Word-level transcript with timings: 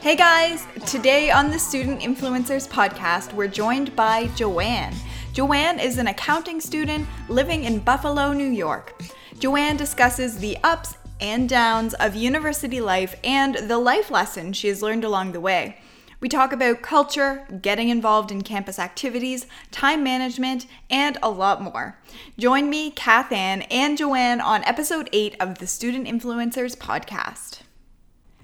Hey 0.00 0.16
guys! 0.16 0.66
Today 0.86 1.30
on 1.30 1.50
the 1.50 1.58
Student 1.58 2.00
Influencers 2.00 2.66
podcast, 2.66 3.34
we're 3.34 3.48
joined 3.48 3.94
by 3.94 4.28
Joanne. 4.28 4.94
Joanne 5.34 5.78
is 5.78 5.98
an 5.98 6.06
accounting 6.06 6.58
student 6.58 7.06
living 7.28 7.64
in 7.64 7.80
Buffalo, 7.80 8.32
New 8.32 8.48
York. 8.48 8.98
Joanne 9.38 9.76
discusses 9.76 10.38
the 10.38 10.56
ups 10.64 10.96
and 11.20 11.50
downs 11.50 11.92
of 11.92 12.14
university 12.14 12.80
life 12.80 13.14
and 13.22 13.56
the 13.68 13.76
life 13.76 14.10
lessons 14.10 14.56
she 14.56 14.68
has 14.68 14.80
learned 14.80 15.04
along 15.04 15.32
the 15.32 15.40
way. 15.40 15.76
We 16.18 16.30
talk 16.30 16.54
about 16.54 16.80
culture, 16.80 17.46
getting 17.60 17.90
involved 17.90 18.32
in 18.32 18.40
campus 18.40 18.78
activities, 18.78 19.46
time 19.70 20.02
management, 20.02 20.66
and 20.88 21.18
a 21.22 21.28
lot 21.28 21.60
more. 21.60 21.98
Join 22.38 22.70
me, 22.70 22.90
Kath 22.90 23.32
Ann, 23.32 23.62
and 23.70 23.98
Joanne 23.98 24.40
on 24.40 24.64
episode 24.64 25.10
8 25.12 25.36
of 25.40 25.58
the 25.58 25.66
Student 25.66 26.06
Influencers 26.06 26.74
podcast. 26.74 27.60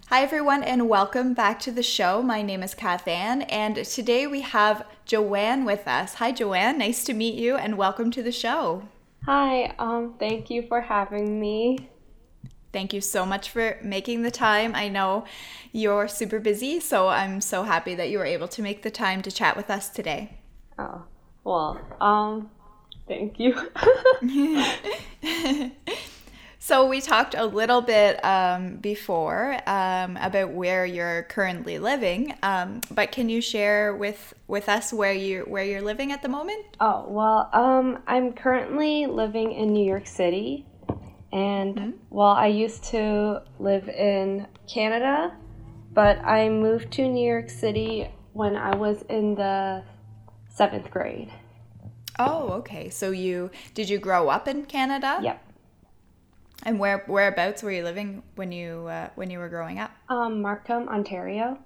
Hi, 0.08 0.22
everyone, 0.22 0.62
and 0.62 0.88
welcome 0.88 1.34
back 1.34 1.58
to 1.60 1.72
the 1.72 1.82
show. 1.82 2.22
My 2.22 2.40
name 2.40 2.62
is 2.62 2.74
Kath 2.74 3.08
Ann, 3.08 3.42
and 3.42 3.74
today 3.84 4.28
we 4.28 4.42
have 4.42 4.86
Joanne 5.04 5.64
with 5.64 5.88
us. 5.88 6.14
Hi, 6.14 6.30
Joanne. 6.30 6.78
Nice 6.78 7.02
to 7.06 7.12
meet 7.12 7.34
you, 7.34 7.56
and 7.56 7.76
welcome 7.76 8.12
to 8.12 8.22
the 8.22 8.30
show. 8.30 8.84
Hi, 9.24 9.74
um, 9.80 10.14
thank 10.20 10.48
you 10.48 10.62
for 10.68 10.80
having 10.80 11.40
me. 11.40 11.90
Thank 12.72 12.92
you 12.92 13.00
so 13.00 13.26
much 13.26 13.50
for 13.50 13.80
making 13.82 14.22
the 14.22 14.30
time. 14.30 14.76
I 14.76 14.88
know 14.88 15.24
you're 15.72 16.06
super 16.06 16.38
busy, 16.38 16.78
so 16.78 17.08
I'm 17.08 17.40
so 17.40 17.64
happy 17.64 17.96
that 17.96 18.08
you 18.08 18.18
were 18.18 18.24
able 18.24 18.46
to 18.46 18.62
make 18.62 18.84
the 18.84 18.92
time 18.92 19.22
to 19.22 19.32
chat 19.32 19.56
with 19.56 19.70
us 19.70 19.88
today. 19.88 20.38
Oh, 20.78 21.02
well, 21.42 21.80
um, 22.00 22.48
thank 23.08 23.40
you. 23.40 23.56
so 26.66 26.84
we 26.84 27.00
talked 27.00 27.36
a 27.36 27.46
little 27.46 27.80
bit 27.80 28.18
um, 28.24 28.78
before 28.78 29.56
um, 29.68 30.16
about 30.16 30.50
where 30.50 30.84
you're 30.84 31.22
currently 31.22 31.78
living, 31.78 32.34
um, 32.42 32.80
but 32.90 33.12
can 33.12 33.28
you 33.28 33.40
share 33.40 33.94
with 33.94 34.34
with 34.48 34.68
us 34.68 34.92
where 34.92 35.12
you 35.12 35.42
where 35.42 35.62
you're 35.62 35.80
living 35.80 36.10
at 36.10 36.22
the 36.22 36.28
moment? 36.28 36.64
Oh 36.80 37.06
well, 37.08 37.48
um, 37.52 38.02
I'm 38.08 38.32
currently 38.32 39.06
living 39.06 39.52
in 39.52 39.72
New 39.72 39.86
York 39.86 40.08
City. 40.08 40.66
And 41.32 41.76
mm-hmm. 41.76 41.90
well, 42.10 42.34
I 42.34 42.48
used 42.48 42.82
to 42.84 43.42
live 43.60 43.88
in 43.88 44.48
Canada, 44.68 45.36
but 45.92 46.18
I 46.24 46.48
moved 46.48 46.90
to 46.94 47.06
New 47.06 47.24
York 47.24 47.48
City 47.48 48.10
when 48.32 48.56
I 48.56 48.74
was 48.74 49.02
in 49.08 49.36
the 49.36 49.84
seventh 50.48 50.90
grade. 50.90 51.30
Oh, 52.18 52.48
okay. 52.54 52.90
So 52.90 53.12
you 53.12 53.52
did 53.74 53.88
you 53.88 53.98
grow 53.98 54.28
up 54.28 54.48
in 54.48 54.64
Canada? 54.64 55.20
Yep. 55.22 55.45
And 56.62 56.78
where 56.78 57.04
whereabouts 57.06 57.62
were 57.62 57.70
you 57.70 57.84
living 57.84 58.22
when 58.34 58.50
you 58.52 58.86
uh, 58.86 59.10
when 59.14 59.30
you 59.30 59.38
were 59.38 59.48
growing 59.48 59.78
up? 59.78 59.92
Um, 60.08 60.42
Markham, 60.42 60.88
Ontario. 60.88 61.58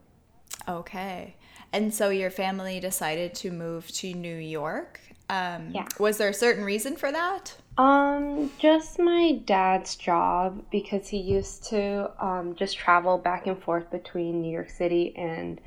Okay. 0.69 1.37
And 1.73 1.95
so 1.95 2.11
your 2.11 2.31
family 2.31 2.81
decided 2.81 3.35
to 3.37 3.51
move 3.51 3.89
to 3.93 4.13
New 4.13 4.37
York. 4.37 5.01
Um, 5.29 5.71
yeah. 5.73 5.87
Was 6.01 6.19
there 6.19 6.29
a 6.29 6.35
certain 6.35 6.65
reason 6.65 6.97
for 6.97 7.13
that? 7.13 7.55
Um, 7.79 8.51
just 8.59 8.99
my 8.99 9.41
dad's 9.45 9.95
job 9.95 10.63
because 10.71 11.09
he 11.09 11.19
used 11.19 11.65
to 11.69 12.11
um, 12.23 12.57
just 12.57 12.77
travel 12.77 13.17
back 13.17 13.47
and 13.47 13.57
forth 13.63 13.91
between 13.91 14.43
New 14.43 14.53
York 14.53 14.71
City 14.71 15.15
and 15.17 15.61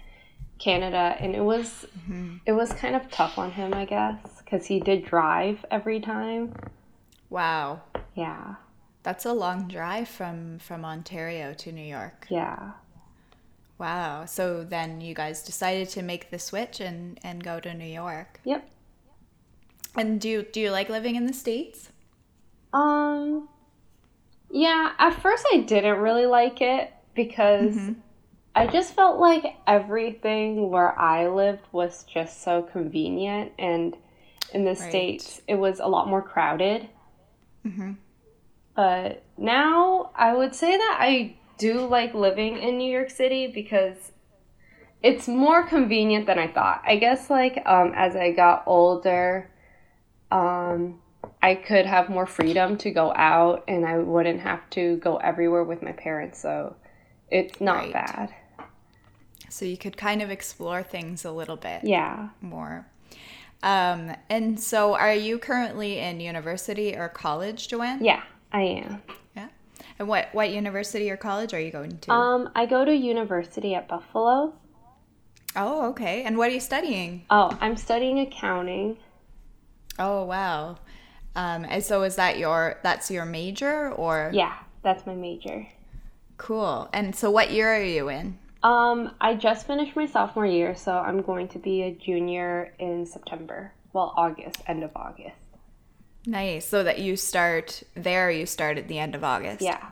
Canada, 0.59 1.15
and 1.19 1.33
it 1.33 1.41
was 1.41 1.85
mm-hmm. 1.97 2.37
it 2.45 2.51
was 2.51 2.71
kind 2.73 2.95
of 2.95 3.09
tough 3.09 3.37
on 3.37 3.51
him, 3.51 3.73
I 3.73 3.85
guess, 3.85 4.19
because 4.39 4.65
he 4.65 4.79
did 4.79 5.05
drive 5.05 5.65
every 5.71 5.99
time. 6.01 6.53
Wow. 7.29 7.81
Yeah. 8.15 8.55
That's 9.03 9.25
a 9.25 9.33
long 9.33 9.67
drive 9.67 10.07
from 10.07 10.59
from 10.59 10.85
Ontario 10.85 11.53
to 11.53 11.71
New 11.71 11.85
York. 11.85 12.25
Yeah. 12.29 12.71
Wow. 13.77 14.25
So 14.25 14.63
then 14.63 15.01
you 15.01 15.13
guys 15.13 15.43
decided 15.43 15.89
to 15.89 16.01
make 16.01 16.31
the 16.31 16.39
switch 16.39 16.79
and 16.79 17.19
and 17.23 17.43
go 17.43 17.59
to 17.59 17.73
New 17.73 17.85
York. 17.85 18.39
Yep. 18.45 18.69
And 19.95 20.19
do 20.19 20.27
you, 20.27 20.43
do 20.43 20.59
you 20.59 20.71
like 20.71 20.89
living 20.89 21.15
in 21.15 21.27
the 21.27 21.33
states? 21.33 21.89
Um, 22.73 23.47
yeah, 24.49 24.93
at 24.97 25.21
first 25.21 25.45
I 25.53 25.57
didn't 25.57 25.99
really 25.99 26.25
like 26.25 26.61
it 26.61 26.91
because 27.13 27.75
mm-hmm. 27.75 27.93
I 28.55 28.67
just 28.67 28.95
felt 28.95 29.19
like 29.19 29.55
everything 29.67 30.69
where 30.69 30.97
I 30.97 31.27
lived 31.27 31.61
was 31.71 32.03
just 32.05 32.43
so 32.43 32.63
convenient, 32.63 33.51
and 33.59 33.95
in 34.53 34.63
the 34.63 34.71
right. 34.71 34.89
States, 34.89 35.41
it 35.47 35.55
was 35.55 35.79
a 35.79 35.87
lot 35.87 36.07
more 36.07 36.21
crowded. 36.21 36.87
Mm-hmm. 37.65 37.93
But 38.75 39.23
now 39.37 40.11
I 40.15 40.33
would 40.33 40.55
say 40.55 40.75
that 40.75 40.97
I 40.99 41.35
do 41.57 41.85
like 41.85 42.13
living 42.13 42.57
in 42.57 42.77
New 42.77 42.91
York 42.91 43.09
City 43.09 43.47
because 43.47 44.11
it's 45.01 45.27
more 45.27 45.63
convenient 45.63 46.25
than 46.25 46.39
I 46.39 46.47
thought. 46.47 46.81
I 46.85 46.95
guess, 46.95 47.29
like, 47.29 47.61
um, 47.65 47.93
as 47.95 48.15
I 48.15 48.31
got 48.31 48.63
older, 48.65 49.49
um, 50.31 51.01
I 51.41 51.55
could 51.55 51.85
have 51.85 52.09
more 52.09 52.25
freedom 52.25 52.77
to 52.77 52.91
go 52.91 53.13
out 53.13 53.63
and 53.67 53.85
I 53.85 53.99
wouldn't 53.99 54.39
have 54.41 54.67
to 54.71 54.97
go 54.97 55.17
everywhere 55.17 55.63
with 55.63 55.81
my 55.81 55.91
parents. 55.91 56.41
So 56.41 56.75
it's 57.29 57.59
not 57.59 57.83
right. 57.83 57.93
bad. 57.93 58.35
So 59.49 59.65
you 59.65 59.77
could 59.77 59.97
kind 59.97 60.21
of 60.21 60.31
explore 60.31 60.81
things 60.83 61.25
a 61.25 61.31
little 61.31 61.57
bit. 61.57 61.81
Yeah. 61.83 62.29
More. 62.41 62.87
Um, 63.61 64.13
and 64.29 64.59
so 64.59 64.95
are 64.95 65.13
you 65.13 65.37
currently 65.37 65.99
in 65.99 66.19
university 66.19 66.95
or 66.95 67.07
college, 67.07 67.69
Joanne? 67.69 68.03
Yeah, 68.03 68.21
I 68.53 68.61
am. 68.61 69.01
Yeah. 69.35 69.47
And 69.99 70.07
what, 70.07 70.29
what 70.33 70.51
university 70.51 71.09
or 71.09 71.17
college 71.17 71.53
are 71.53 71.59
you 71.59 71.71
going 71.71 71.97
to? 71.99 72.11
Um, 72.11 72.49
I 72.55 72.65
go 72.65 72.85
to 72.85 72.95
university 72.95 73.75
at 73.75 73.87
Buffalo. 73.87 74.53
Oh, 75.55 75.89
okay. 75.89 76.23
And 76.23 76.37
what 76.37 76.49
are 76.49 76.53
you 76.53 76.59
studying? 76.59 77.25
Oh, 77.29 77.55
I'm 77.61 77.75
studying 77.75 78.19
accounting. 78.19 78.97
Oh, 79.99 80.23
wow. 80.23 80.77
Um, 81.35 81.65
and 81.67 81.83
so 81.83 82.03
is 82.03 82.15
that 82.15 82.37
your 82.37 82.79
that's 82.83 83.09
your 83.09 83.25
major 83.25 83.91
or? 83.91 84.29
Yeah, 84.33 84.55
that's 84.83 85.05
my 85.05 85.15
major. 85.15 85.67
Cool. 86.37 86.89
And 86.93 87.15
so 87.15 87.31
what 87.31 87.51
year 87.51 87.75
are 87.75 87.83
you 87.83 88.09
in? 88.09 88.37
Um, 88.63 89.13
I 89.19 89.35
just 89.35 89.67
finished 89.67 89.95
my 89.95 90.05
sophomore 90.05 90.45
year, 90.45 90.75
so 90.75 90.93
I'm 90.93 91.21
going 91.21 91.49
to 91.49 91.59
be 91.59 91.83
a 91.83 91.91
junior 91.91 92.73
in 92.79 93.05
September. 93.05 93.73
Well, 93.91 94.13
August, 94.15 94.61
end 94.67 94.83
of 94.83 94.91
August. 94.95 95.35
Nice. 96.25 96.67
So 96.67 96.83
that 96.83 96.99
you 96.99 97.15
start 97.15 97.83
there, 97.95 98.31
you 98.31 98.45
start 98.45 98.77
at 98.77 98.87
the 98.87 98.99
end 98.99 99.15
of 99.15 99.23
August. 99.23 99.61
Yeah. 99.61 99.89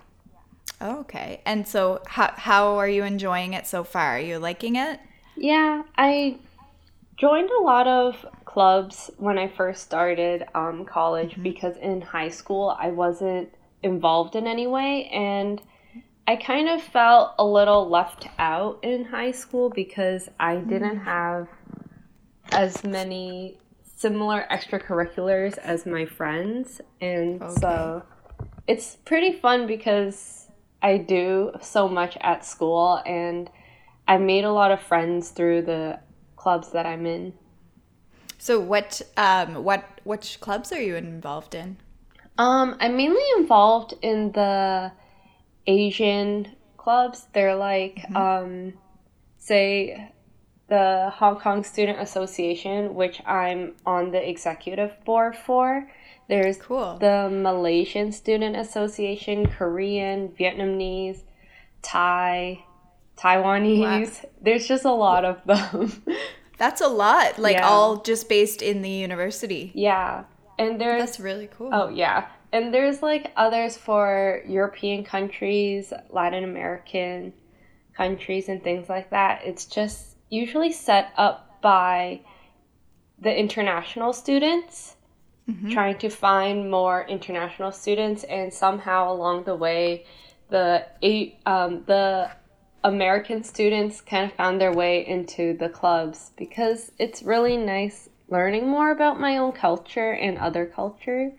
Okay. 0.81 1.41
And 1.45 1.67
so 1.67 2.01
how 2.07 2.33
how 2.35 2.77
are 2.77 2.87
you 2.87 3.03
enjoying 3.03 3.53
it 3.53 3.67
so 3.67 3.83
far? 3.83 4.15
Are 4.17 4.19
you 4.19 4.39
liking 4.39 4.75
it? 4.75 4.99
Yeah, 5.35 5.83
I 5.97 6.37
joined 7.17 7.49
a 7.49 7.61
lot 7.61 7.87
of 7.87 8.25
clubs 8.45 9.11
when 9.17 9.37
I 9.37 9.47
first 9.47 9.83
started 9.83 10.45
um, 10.55 10.85
college 10.85 11.31
mm-hmm. 11.31 11.43
because 11.43 11.77
in 11.77 12.01
high 12.01 12.29
school 12.29 12.75
I 12.79 12.89
wasn't 12.89 13.53
involved 13.83 14.35
in 14.35 14.47
any 14.47 14.67
way 14.67 15.05
and 15.07 15.61
I 16.27 16.35
kind 16.35 16.69
of 16.69 16.81
felt 16.81 17.33
a 17.39 17.45
little 17.45 17.89
left 17.89 18.27
out 18.39 18.79
in 18.83 19.05
high 19.05 19.31
school 19.31 19.69
because 19.69 20.29
I 20.39 20.57
didn't 20.57 20.99
mm. 20.99 21.03
have 21.03 21.47
as 22.51 22.83
many 22.83 23.57
similar 24.01 24.47
extracurriculars 24.49 25.57
as 25.59 25.85
my 25.85 26.05
friends 26.05 26.81
and 27.01 27.41
okay. 27.41 27.53
so 27.61 28.03
it's 28.67 28.95
pretty 29.05 29.31
fun 29.31 29.67
because 29.67 30.47
I 30.81 30.97
do 30.97 31.51
so 31.61 31.87
much 31.87 32.17
at 32.21 32.43
school 32.43 33.01
and 33.05 33.49
I've 34.07 34.21
made 34.21 34.43
a 34.43 34.51
lot 34.51 34.71
of 34.71 34.81
friends 34.81 35.29
through 35.29 35.61
the 35.63 35.99
clubs 36.35 36.71
that 36.71 36.87
I'm 36.87 37.05
in. 37.05 37.33
So 38.39 38.59
what 38.59 39.01
um 39.17 39.63
what 39.63 39.85
which 40.03 40.39
clubs 40.39 40.71
are 40.71 40.81
you 40.81 40.95
involved 40.95 41.53
in? 41.53 41.77
Um 42.39 42.77
I'm 42.79 42.97
mainly 42.97 43.27
involved 43.37 43.93
in 44.01 44.31
the 44.31 44.91
Asian 45.67 46.55
clubs. 46.77 47.27
They're 47.33 47.55
like 47.55 47.97
mm-hmm. 47.97 48.17
um 48.17 48.73
say 49.37 50.11
the 50.71 51.11
Hong 51.13 51.37
Kong 51.37 51.65
Student 51.65 51.99
Association, 51.99 52.95
which 52.95 53.21
I'm 53.25 53.75
on 53.85 54.11
the 54.11 54.29
executive 54.29 54.93
board 55.03 55.35
for. 55.35 55.85
There's 56.29 56.57
cool. 56.59 56.97
the 56.97 57.29
Malaysian 57.29 58.13
Student 58.13 58.55
Association, 58.55 59.47
Korean, 59.47 60.29
Vietnamese, 60.29 61.23
Thai, 61.81 62.63
Taiwanese. 63.17 64.23
Wow. 64.23 64.29
There's 64.41 64.65
just 64.65 64.85
a 64.85 64.93
lot 64.93 65.25
of 65.25 65.43
them. 65.43 66.01
That's 66.57 66.79
a 66.79 66.87
lot. 66.87 67.37
Like 67.37 67.57
yeah. 67.57 67.67
all 67.67 67.97
just 67.97 68.29
based 68.29 68.61
in 68.61 68.81
the 68.81 68.89
university. 68.89 69.73
Yeah. 69.75 70.23
And 70.57 70.79
there's 70.79 71.01
That's 71.01 71.19
really 71.19 71.49
cool. 71.57 71.71
Oh, 71.73 71.89
yeah. 71.89 72.27
And 72.53 72.73
there's 72.73 73.01
like 73.01 73.33
others 73.35 73.75
for 73.75 74.41
European 74.47 75.03
countries, 75.03 75.91
Latin 76.11 76.45
American 76.45 77.33
countries 77.93 78.47
and 78.47 78.63
things 78.63 78.87
like 78.87 79.09
that. 79.09 79.41
It's 79.43 79.65
just 79.65 80.10
usually 80.31 80.71
set 80.71 81.13
up 81.17 81.61
by 81.61 82.21
the 83.19 83.37
international 83.37 84.13
students 84.13 84.95
mm-hmm. 85.47 85.69
trying 85.69 85.97
to 85.99 86.09
find 86.09 86.71
more 86.71 87.05
international 87.07 87.71
students 87.71 88.23
and 88.23 88.51
somehow 88.51 89.11
along 89.11 89.43
the 89.43 89.55
way 89.55 90.05
the 90.49 90.85
um, 91.45 91.83
the 91.85 92.29
American 92.83 93.43
students 93.43 94.01
kind 94.01 94.29
of 94.29 94.35
found 94.35 94.59
their 94.59 94.73
way 94.73 95.05
into 95.07 95.55
the 95.57 95.69
clubs 95.69 96.31
because 96.35 96.91
it's 96.97 97.21
really 97.21 97.55
nice 97.55 98.09
learning 98.27 98.67
more 98.67 98.91
about 98.91 99.19
my 99.19 99.37
own 99.37 99.51
culture 99.51 100.13
and 100.13 100.37
other 100.37 100.65
cultures. 100.65 101.33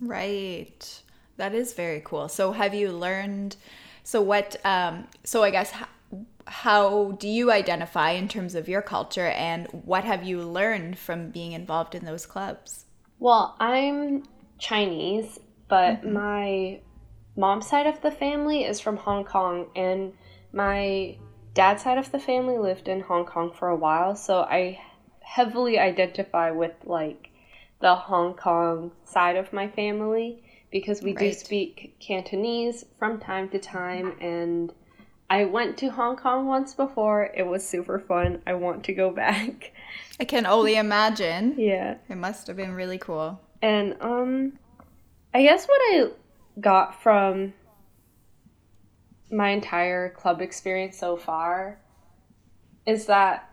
Right. 0.00 1.02
That 1.36 1.54
is 1.54 1.74
very 1.74 2.00
cool. 2.04 2.28
So 2.28 2.52
have 2.52 2.74
you 2.74 2.92
learned 2.92 3.56
so 4.02 4.22
what 4.22 4.56
um 4.64 5.06
so 5.22 5.42
I 5.42 5.50
guess 5.50 5.72
how, 6.46 7.12
do 7.12 7.28
you 7.28 7.50
identify 7.50 8.10
in 8.10 8.28
terms 8.28 8.54
of 8.54 8.68
your 8.68 8.82
culture 8.82 9.28
and 9.28 9.66
what 9.68 10.04
have 10.04 10.24
you 10.24 10.42
learned 10.42 10.98
from 10.98 11.30
being 11.30 11.52
involved 11.52 11.94
in 11.94 12.04
those 12.04 12.26
clubs? 12.26 12.86
Well, 13.18 13.56
I'm 13.60 14.24
Chinese, 14.58 15.38
but 15.68 16.02
mm-hmm. 16.02 16.12
my 16.12 16.80
mom's 17.36 17.68
side 17.68 17.86
of 17.86 18.00
the 18.02 18.10
family 18.10 18.64
is 18.64 18.80
from 18.80 18.96
Hong 18.96 19.24
Kong 19.24 19.68
and 19.76 20.12
my 20.52 21.16
dad's 21.54 21.82
side 21.82 21.98
of 21.98 22.10
the 22.12 22.18
family 22.18 22.58
lived 22.58 22.88
in 22.88 23.00
Hong 23.00 23.24
Kong 23.24 23.52
for 23.52 23.68
a 23.68 23.76
while, 23.76 24.16
so 24.16 24.40
I 24.40 24.80
heavily 25.20 25.78
identify 25.78 26.50
with 26.50 26.72
like 26.84 27.30
the 27.80 27.94
Hong 27.94 28.34
Kong 28.34 28.92
side 29.04 29.36
of 29.36 29.52
my 29.52 29.68
family 29.68 30.42
because 30.70 31.02
we 31.02 31.10
right. 31.10 31.18
do 31.18 31.32
speak 31.32 31.96
Cantonese 32.00 32.84
from 32.98 33.18
time 33.18 33.48
to 33.50 33.58
time 33.58 34.14
and 34.20 34.72
I 35.30 35.44
went 35.44 35.78
to 35.78 35.90
Hong 35.90 36.16
Kong 36.16 36.48
once 36.48 36.74
before. 36.74 37.30
It 37.32 37.46
was 37.46 37.66
super 37.66 38.00
fun. 38.00 38.42
I 38.48 38.54
want 38.54 38.82
to 38.84 38.92
go 38.92 39.10
back. 39.24 39.72
I 40.18 40.24
can 40.24 40.44
only 40.44 40.76
imagine. 40.76 41.54
yeah. 41.56 41.98
It 42.08 42.16
must 42.16 42.48
have 42.48 42.56
been 42.56 42.72
really 42.72 42.98
cool. 42.98 43.40
And 43.62 43.96
um 44.00 44.58
I 45.32 45.42
guess 45.42 45.66
what 45.66 45.80
I 45.80 46.08
got 46.60 47.00
from 47.00 47.54
my 49.30 49.50
entire 49.50 50.10
club 50.10 50.42
experience 50.42 50.98
so 50.98 51.16
far 51.16 51.78
is 52.84 53.06
that 53.06 53.48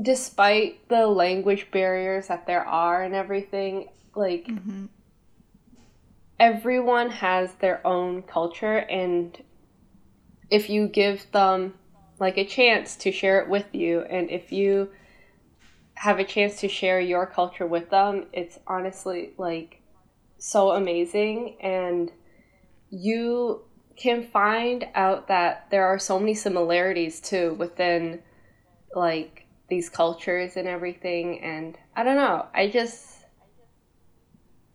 despite 0.00 0.88
the 0.88 1.08
language 1.08 1.68
barriers 1.72 2.28
that 2.28 2.46
there 2.46 2.64
are 2.64 3.02
and 3.02 3.16
everything, 3.16 3.88
like 4.14 4.46
mm-hmm. 4.46 4.86
everyone 6.38 7.10
has 7.10 7.52
their 7.54 7.84
own 7.84 8.22
culture 8.22 8.76
and 8.76 9.42
if 10.50 10.70
you 10.70 10.88
give 10.88 11.30
them 11.32 11.74
like 12.18 12.36
a 12.36 12.44
chance 12.44 12.96
to 12.96 13.12
share 13.12 13.40
it 13.40 13.48
with 13.48 13.74
you 13.74 14.00
and 14.02 14.30
if 14.30 14.50
you 14.50 14.90
have 15.94 16.18
a 16.18 16.24
chance 16.24 16.60
to 16.60 16.68
share 16.68 17.00
your 17.00 17.26
culture 17.26 17.66
with 17.66 17.90
them, 17.90 18.26
it's 18.32 18.58
honestly 18.66 19.32
like 19.36 19.80
so 20.38 20.70
amazing 20.70 21.56
and 21.60 22.12
you 22.90 23.62
can 23.96 24.22
find 24.22 24.86
out 24.94 25.26
that 25.26 25.66
there 25.70 25.86
are 25.86 25.98
so 25.98 26.18
many 26.18 26.34
similarities 26.34 27.20
too 27.20 27.54
within 27.54 28.22
like 28.94 29.44
these 29.68 29.90
cultures 29.90 30.56
and 30.56 30.68
everything 30.68 31.40
and 31.42 31.76
I 31.96 32.04
don't 32.04 32.16
know, 32.16 32.46
I 32.54 32.68
just 32.68 33.18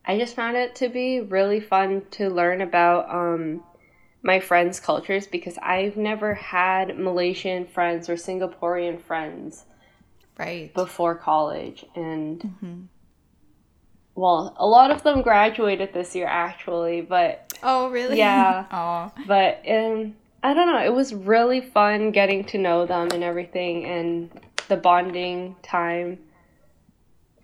I 0.06 0.18
just 0.20 0.36
found 0.36 0.58
it 0.58 0.76
to 0.76 0.90
be 0.90 1.22
really 1.22 1.62
fun 1.62 2.04
to 2.12 2.30
learn 2.30 2.62
about 2.62 3.10
um, 3.10 3.64
my 4.24 4.40
friends' 4.40 4.80
cultures 4.80 5.28
because 5.28 5.58
I've 5.62 5.98
never 5.98 6.34
had 6.34 6.98
Malaysian 6.98 7.68
friends 7.68 8.10
or 8.10 8.16
Singaporean 8.16 9.02
friends 9.02 9.66
right 10.40 10.74
before 10.74 11.14
college 11.14 11.86
and 11.96 12.40
mm-hmm 12.40 12.82
well, 14.16 14.56
a 14.58 14.66
lot 14.66 14.92
of 14.92 15.04
them 15.04 15.22
graduated 15.22 15.94
this 15.94 16.16
year 16.16 16.28
actually, 16.28 17.02
but 17.02 17.58
oh 17.64 17.90
really? 17.90 18.18
Yeah. 18.18 18.66
oh. 18.72 19.12
But 19.28 19.64
um, 19.68 20.16
I 20.44 20.54
don't 20.54 20.68
know. 20.68 20.84
It 20.84 20.94
was 20.94 21.14
really 21.14 21.62
fun 21.62 22.12
getting 22.12 22.44
to 22.46 22.58
know 22.58 22.86
them 22.86 23.10
and 23.12 23.24
everything, 23.24 23.86
and 23.86 24.30
the 24.68 24.78
bonding 24.78 25.56
time 25.64 26.20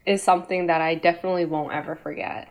is 0.05 0.21
something 0.21 0.67
that 0.67 0.81
I 0.81 0.95
definitely 0.95 1.45
won't 1.45 1.73
ever 1.73 1.95
forget. 1.95 2.49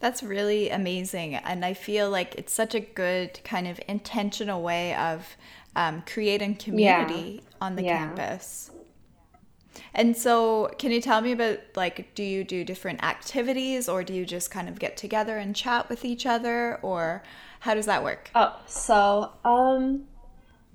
That's 0.00 0.22
really 0.22 0.70
amazing, 0.70 1.34
and 1.34 1.64
I 1.64 1.74
feel 1.74 2.10
like 2.10 2.34
it's 2.36 2.52
such 2.52 2.74
a 2.74 2.80
good 2.80 3.38
kind 3.44 3.68
of 3.68 3.78
intentional 3.86 4.62
way 4.62 4.94
of 4.94 5.36
um, 5.76 6.02
creating 6.06 6.56
community 6.56 7.42
yeah. 7.42 7.56
on 7.60 7.76
the 7.76 7.84
yeah. 7.84 7.98
campus. 7.98 8.70
And 9.94 10.16
so, 10.16 10.70
can 10.78 10.90
you 10.90 11.00
tell 11.00 11.20
me 11.20 11.32
about 11.32 11.58
like, 11.76 12.14
do 12.14 12.22
you 12.22 12.44
do 12.44 12.64
different 12.64 13.02
activities 13.04 13.88
or 13.88 14.02
do 14.02 14.14
you 14.14 14.24
just 14.24 14.50
kind 14.50 14.68
of 14.68 14.78
get 14.78 14.96
together 14.96 15.36
and 15.36 15.54
chat 15.54 15.88
with 15.88 16.04
each 16.04 16.26
other 16.26 16.78
or 16.82 17.22
how 17.60 17.74
does 17.74 17.86
that 17.86 18.02
work? 18.02 18.30
Oh, 18.34 18.58
so 18.66 19.32
um, 19.44 20.04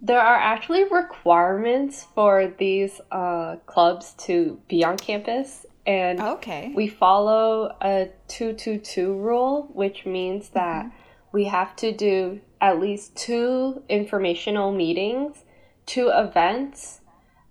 there 0.01 0.19
are 0.19 0.35
actually 0.35 0.83
requirements 0.85 2.05
for 2.13 2.53
these 2.57 3.01
uh, 3.11 3.57
clubs 3.65 4.13
to 4.19 4.59
be 4.67 4.83
on 4.83 4.97
campus. 4.97 5.65
And 5.85 6.19
okay. 6.19 6.71
we 6.75 6.87
follow 6.87 7.75
a 7.81 8.09
222 8.27 9.13
rule, 9.13 9.69
which 9.73 10.05
means 10.05 10.49
that 10.49 10.85
mm-hmm. 10.85 10.95
we 11.31 11.45
have 11.45 11.75
to 11.77 11.91
do 11.91 12.41
at 12.59 12.79
least 12.79 13.15
two 13.15 13.83
informational 13.87 14.71
meetings, 14.71 15.43
two 15.85 16.09
events, 16.09 17.01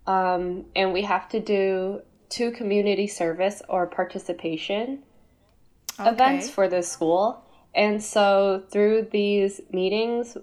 um, 0.06 0.64
and 0.74 0.92
we 0.92 1.02
have 1.02 1.28
to 1.28 1.40
do 1.40 2.00
two 2.28 2.50
community 2.50 3.06
service 3.06 3.62
or 3.68 3.86
participation 3.86 5.04
okay. 6.00 6.10
events 6.10 6.50
for 6.50 6.68
the 6.68 6.82
school. 6.82 7.44
And 7.74 8.02
so 8.02 8.64
through 8.70 9.08
these 9.12 9.60
meetings, 9.70 10.36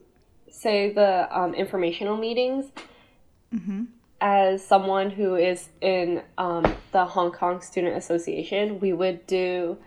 say 0.49 0.93
the 0.93 1.27
um, 1.37 1.53
informational 1.53 2.17
meetings, 2.17 2.65
mm-hmm. 3.53 3.85
As 4.21 4.63
someone 4.63 5.09
who 5.09 5.35
is 5.35 5.69
in 5.81 6.21
um, 6.37 6.75
the 6.91 7.03
Hong 7.05 7.31
Kong 7.31 7.59
Student 7.61 7.97
Association, 7.97 8.79
we 8.79 8.93
would 8.93 9.25
do 9.25 9.77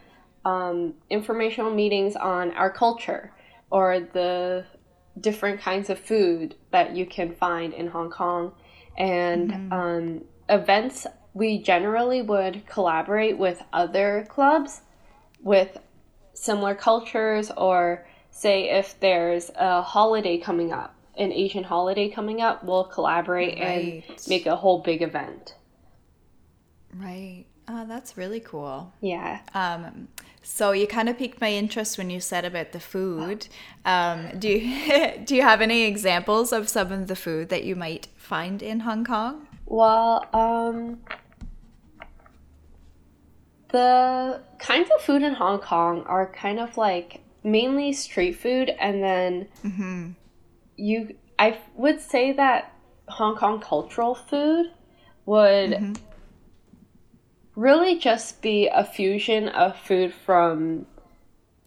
um, 0.45 0.95
informational 1.09 1.73
meetings 1.73 2.17
on 2.17 2.51
our 2.53 2.71
culture 2.71 3.33
or 3.71 4.01
the 4.01 4.67
different 5.19 5.61
kinds 5.61 5.89
of 5.89 5.99
food 5.99 6.57
that 6.73 6.95
you 6.97 7.07
can 7.07 7.33
find 7.33 7.73
in 7.73 7.87
Hong 7.87 8.11
Kong 8.11 8.53
and 8.99 9.51
mm-hmm. 9.51 9.73
um, 9.73 10.25
events 10.49 11.07
we 11.33 11.59
generally 11.63 12.23
would 12.23 12.67
collaborate 12.67 13.39
with 13.39 13.63
other 13.73 14.27
clubs 14.29 14.83
with 15.43 15.79
similar 16.33 16.75
cultures 16.75 17.51
or 17.57 18.07
say 18.31 18.71
if 18.71 18.99
there's 19.01 19.51
a 19.57 19.83
holiday 19.83 20.39
coming 20.39 20.73
up 20.73 20.94
an 21.16 21.32
asian 21.32 21.64
holiday 21.64 22.08
coming 22.08 22.40
up 22.40 22.64
we'll 22.64 22.84
collaborate 22.84 23.58
right. 23.58 24.04
and 24.09 24.28
make 24.28 24.47
a 24.47 24.56
whole 24.56 24.80
big 24.80 25.02
event 25.02 25.54
right 26.97 27.44
oh, 27.68 27.85
that's 27.87 28.16
really 28.16 28.40
cool 28.40 28.92
yeah 29.00 29.40
um, 29.54 30.09
so 30.47 30.73
you 30.73 30.87
kind 30.87 31.09
of 31.09 31.16
piqued 31.16 31.40
my 31.40 31.50
interest 31.50 31.97
when 31.97 32.11
you 32.11 32.21
said 32.21 32.44
about 32.44 32.73
the 32.73 32.78
food. 32.78 33.49
Um, 33.87 34.28
do 34.38 34.49
you 34.49 35.12
do 35.25 35.35
you 35.35 35.40
have 35.40 35.62
any 35.62 35.85
examples 35.85 36.52
of 36.52 36.68
some 36.68 36.92
of 36.92 37.09
the 37.09 37.16
food 37.16 37.49
that 37.49 37.64
you 37.64 37.75
might 37.75 38.09
find 38.14 38.62
in 38.62 38.80
Hong 38.80 39.06
Kong? 39.06 39.47
Well, 39.64 40.26
um, 40.35 41.00
the 43.73 44.42
kinds 44.59 44.90
of 44.94 45.02
food 45.02 45.23
in 45.23 45.33
Hong 45.33 45.61
Kong 45.61 46.02
are 46.02 46.26
kind 46.26 46.61
of 46.61 46.76
like 46.76 47.23
mainly 47.42 47.94
street 47.94 48.35
food, 48.35 48.68
and 48.78 49.02
then 49.02 49.49
mm-hmm. 49.64 50.11
You. 50.76 51.16
I 51.38 51.59
would 51.75 52.00
say 52.00 52.33
that 52.33 52.73
Hong 53.09 53.37
Kong 53.37 53.61
cultural 53.61 54.14
food 54.14 54.66
would. 55.26 55.71
Mm-hmm 55.71 55.93
really 57.57 57.99
just 57.99 58.43
be 58.43 58.69
a 58.69 58.85
fusion 58.85 59.49
of 59.49 59.76
food 59.78 60.12
from 60.12 60.87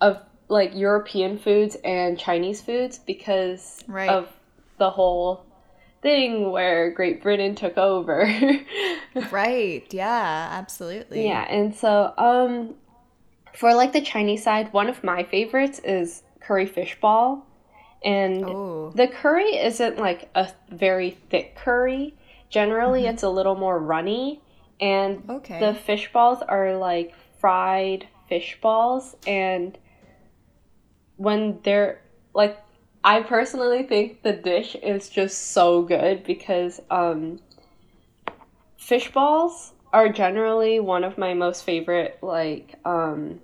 of 0.01 0.21
like 0.49 0.71
European 0.75 1.37
foods 1.37 1.75
and 1.83 2.17
Chinese 2.17 2.61
foods 2.61 2.99
because 2.99 3.83
right. 3.87 4.09
of 4.09 4.31
the 4.77 4.89
whole 4.89 5.45
thing 6.01 6.51
where 6.51 6.91
Great 6.91 7.21
Britain 7.21 7.55
took 7.55 7.77
over. 7.77 8.23
right. 9.31 9.85
Yeah, 9.91 10.47
absolutely. 10.51 11.25
Yeah, 11.25 11.45
and 11.49 11.73
so 11.73 12.13
um 12.17 12.75
for 13.53 13.73
like 13.73 13.93
the 13.93 14.01
Chinese 14.01 14.43
side, 14.43 14.71
one 14.71 14.87
of 14.87 15.03
my 15.03 15.23
favorites 15.23 15.79
is 15.83 16.23
curry 16.39 16.65
fish 16.65 16.97
ball. 17.01 17.45
And 18.03 18.43
Ooh. 18.43 18.91
the 18.95 19.07
curry 19.07 19.57
isn't 19.57 19.97
like 19.97 20.29
a 20.35 20.49
very 20.69 21.11
thick 21.29 21.55
curry. 21.55 22.15
Generally, 22.49 23.01
mm-hmm. 23.01 23.13
it's 23.13 23.23
a 23.23 23.29
little 23.29 23.55
more 23.55 23.79
runny 23.79 24.41
and 24.79 25.23
okay. 25.29 25.59
the 25.59 25.73
fish 25.73 26.11
balls 26.13 26.41
are 26.47 26.77
like 26.77 27.13
fried 27.39 28.07
fish 28.29 28.57
balls 28.61 29.15
and 29.25 29.77
when 31.15 31.59
they're 31.63 32.01
like 32.33 32.61
I 33.03 33.21
personally 33.21 33.83
think 33.83 34.21
the 34.21 34.33
dish 34.33 34.75
is 34.75 35.09
just 35.09 35.51
so 35.51 35.81
good 35.81 36.23
because 36.23 36.81
um, 36.91 37.39
fish 38.77 39.11
balls 39.11 39.71
are 39.93 40.09
generally 40.09 40.79
one 40.79 41.03
of 41.03 41.17
my 41.17 41.33
most 41.33 41.63
favorite 41.63 42.19
like 42.21 42.75
um, 42.85 43.39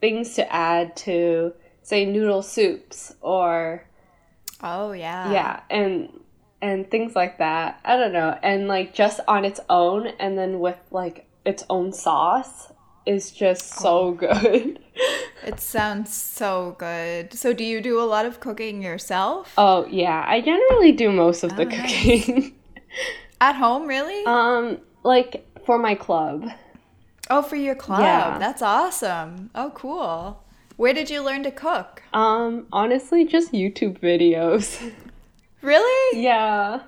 things 0.00 0.34
to 0.34 0.52
add 0.52 0.96
to 0.98 1.52
say 1.88 2.04
noodle 2.04 2.42
soups 2.42 3.14
or 3.22 3.82
Oh 4.62 4.92
yeah. 4.92 5.32
Yeah, 5.32 5.60
and 5.70 6.12
and 6.60 6.90
things 6.90 7.14
like 7.14 7.38
that. 7.38 7.80
I 7.84 7.96
don't 7.96 8.12
know. 8.12 8.38
And 8.42 8.68
like 8.68 8.92
just 8.92 9.20
on 9.26 9.44
its 9.44 9.60
own 9.70 10.08
and 10.18 10.36
then 10.36 10.60
with 10.60 10.78
like 10.90 11.26
its 11.44 11.64
own 11.70 11.92
sauce 11.92 12.72
is 13.06 13.30
just 13.30 13.74
so 13.74 13.88
oh. 13.88 14.12
good. 14.12 14.80
it 15.46 15.60
sounds 15.60 16.12
so 16.12 16.76
good. 16.78 17.32
So 17.32 17.54
do 17.54 17.64
you 17.64 17.80
do 17.80 18.00
a 18.00 18.04
lot 18.04 18.26
of 18.26 18.40
cooking 18.40 18.82
yourself? 18.82 19.54
Oh, 19.56 19.86
yeah. 19.86 20.24
I 20.26 20.40
generally 20.40 20.92
do 20.92 21.10
most 21.10 21.42
of 21.42 21.52
oh, 21.52 21.56
the 21.56 21.66
cooking. 21.66 22.34
Nice. 22.34 22.52
At 23.40 23.54
home, 23.54 23.86
really? 23.86 24.24
Um 24.26 24.78
like 25.04 25.46
for 25.64 25.78
my 25.78 25.94
club. 25.94 26.50
Oh, 27.30 27.42
for 27.42 27.56
your 27.56 27.76
club. 27.76 28.00
Yeah. 28.00 28.38
That's 28.38 28.62
awesome. 28.62 29.50
Oh, 29.54 29.70
cool. 29.74 30.42
Where 30.78 30.94
did 30.94 31.10
you 31.10 31.22
learn 31.22 31.42
to 31.42 31.50
cook? 31.50 32.04
Um, 32.12 32.68
honestly, 32.72 33.24
just 33.24 33.52
YouTube 33.52 33.98
videos. 33.98 34.92
Really? 35.60 36.22
Yeah. 36.22 36.82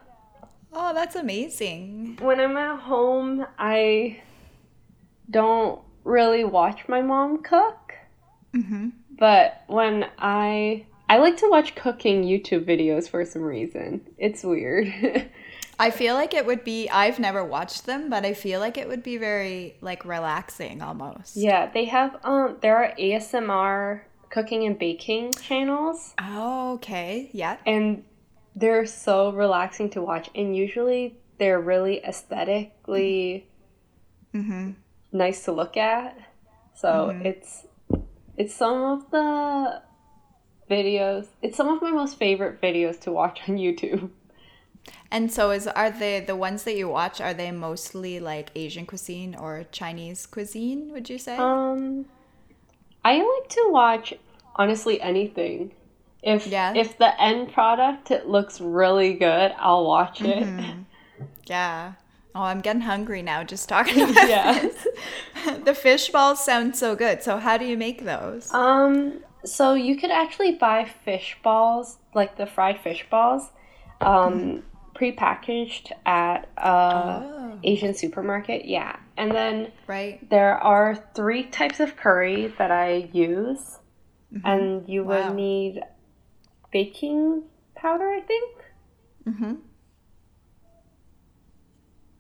Oh, 0.73 0.95
that's 0.95 1.17
amazing. 1.17 2.19
When 2.21 2.39
I'm 2.39 2.57
at 2.57 2.79
home, 2.79 3.45
I 3.59 4.23
don't 5.29 5.81
really 6.05 6.45
watch 6.45 6.87
my 6.87 7.03
mom 7.03 7.43
cook. 7.43 7.95
Mm-hmm. 8.55 8.91
But 9.19 9.65
when 9.67 10.07
I 10.19 10.87
I 11.09 11.19
like 11.19 11.39
to 11.39 11.51
watch 11.51 11.75
cooking 11.75 12.23
YouTube 12.23 12.65
videos 12.65 13.11
for 13.11 13.25
some 13.25 13.43
reason. 13.43 14.03
It's 14.19 14.45
weird. 14.45 14.87
I 15.81 15.91
feel 15.91 16.15
like 16.15 16.35
it 16.35 16.45
would 16.45 16.63
be 16.63 16.91
I've 16.91 17.19
never 17.19 17.43
watched 17.43 17.87
them, 17.87 18.11
but 18.11 18.27
I 18.27 18.35
feel 18.35 18.61
like 18.61 18.77
it 18.77 18.87
would 18.87 19.03
be 19.03 19.17
very 19.17 19.77
like 19.81 20.05
relaxing 20.05 20.83
almost. 20.83 21.37
Yeah, 21.37 21.71
they 21.73 21.87
have 21.87 22.19
um 22.23 22.59
there 22.61 22.77
are 22.77 22.95
ASMR 22.99 24.03
cooking 24.29 24.67
and 24.67 24.79
baking 24.79 25.33
channels. 25.33 26.15
Oh, 26.21 26.75
okay. 26.75 27.31
Yeah. 27.33 27.57
And 27.65 28.05
they're 28.55 28.85
so 28.85 29.33
relaxing 29.33 29.89
to 29.91 30.03
watch 30.03 30.29
and 30.35 30.55
usually 30.55 31.17
they're 31.39 31.61
really 31.61 32.05
aesthetically 32.05 33.49
mm-hmm. 34.35 34.73
nice 35.13 35.45
to 35.47 35.53
look 35.53 35.79
at. 35.79 36.15
So 36.75 36.89
mm-hmm. 36.89 37.25
it's 37.25 37.67
it's 38.37 38.55
some 38.55 38.83
of 38.83 39.11
the 39.11 39.83
videos. 40.71 41.29
It's 41.41 41.57
some 41.57 41.69
of 41.69 41.81
my 41.81 41.91
most 41.91 42.19
favorite 42.19 42.61
videos 42.61 43.01
to 43.01 43.13
watch 43.13 43.41
on 43.49 43.57
YouTube. 43.67 44.11
And 45.11 45.33
so 45.33 45.51
is 45.51 45.67
are 45.67 45.91
they 45.91 46.21
the 46.21 46.37
ones 46.37 46.63
that 46.65 46.77
you 46.77 46.89
watch 46.89 47.21
are 47.21 47.35
they 47.35 47.51
mostly 47.51 48.21
like 48.21 48.51
Asian 48.55 48.87
cuisine 48.87 49.35
or 49.35 49.65
Chinese 49.73 50.25
cuisine, 50.27 50.93
would 50.93 51.11
you 51.11 51.19
say? 51.19 51.37
Um 51.37 52.07
I 53.05 53.17
like 53.17 53.49
to 53.51 53.69
watch 53.71 54.15
honestly 54.55 55.01
anything. 55.01 55.73
If 56.23 56.47
yeah. 56.47 56.75
if 56.75 56.97
the 56.99 57.21
end 57.21 57.53
product 57.53 58.11
it 58.11 58.29
looks 58.29 58.61
really 58.61 59.15
good, 59.15 59.53
I'll 59.59 59.85
watch 59.85 60.21
it. 60.23 60.45
Mm-hmm. 60.45 60.83
Yeah. 61.47 61.95
Oh, 62.35 62.43
I'm 62.43 62.61
getting 62.61 62.83
hungry 62.83 63.23
now 63.23 63.43
just 63.43 63.69
talking 63.69 64.03
about 64.09 64.29
yeah. 64.29 64.69
the 65.65 65.75
fish 65.75 66.11
balls 66.11 66.43
sound 66.43 66.77
so 66.77 66.95
good. 66.95 67.25
So 67.25 67.39
how 67.39 67.57
do 67.57 67.65
you 67.65 67.77
make 67.77 68.05
those? 68.05 68.53
Um 68.55 69.21
so 69.45 69.75
you 69.75 69.97
could 69.97 70.13
actually 70.13 70.53
buy 70.53 70.85
fish 70.85 71.37
balls, 71.43 71.99
like 72.15 72.37
the 72.37 72.47
fried 72.47 72.79
fish 72.79 73.05
balls. 73.11 73.51
Um 74.01 74.33
mm-hmm 74.33 74.70
prepackaged 75.01 75.93
at 76.05 76.49
a 76.59 76.69
oh. 76.69 77.59
Asian 77.65 77.95
supermarket. 77.95 78.67
Yeah. 78.67 78.97
And 79.17 79.33
then 79.33 79.73
right. 79.87 80.29
there 80.29 80.59
are 80.59 80.97
three 81.15 81.45
types 81.45 81.81
of 81.81 81.97
curry 81.97 82.53
that 82.59 82.71
I 82.71 83.09
use. 83.13 83.79
Mm-hmm. 84.33 84.47
And 84.47 84.89
you 84.89 85.05
wow. 85.05 85.29
would 85.29 85.37
need 85.37 85.83
baking 86.71 87.45
powder, 87.75 88.09
I 88.09 88.21
think. 88.21 88.57
Mhm. 89.29 89.59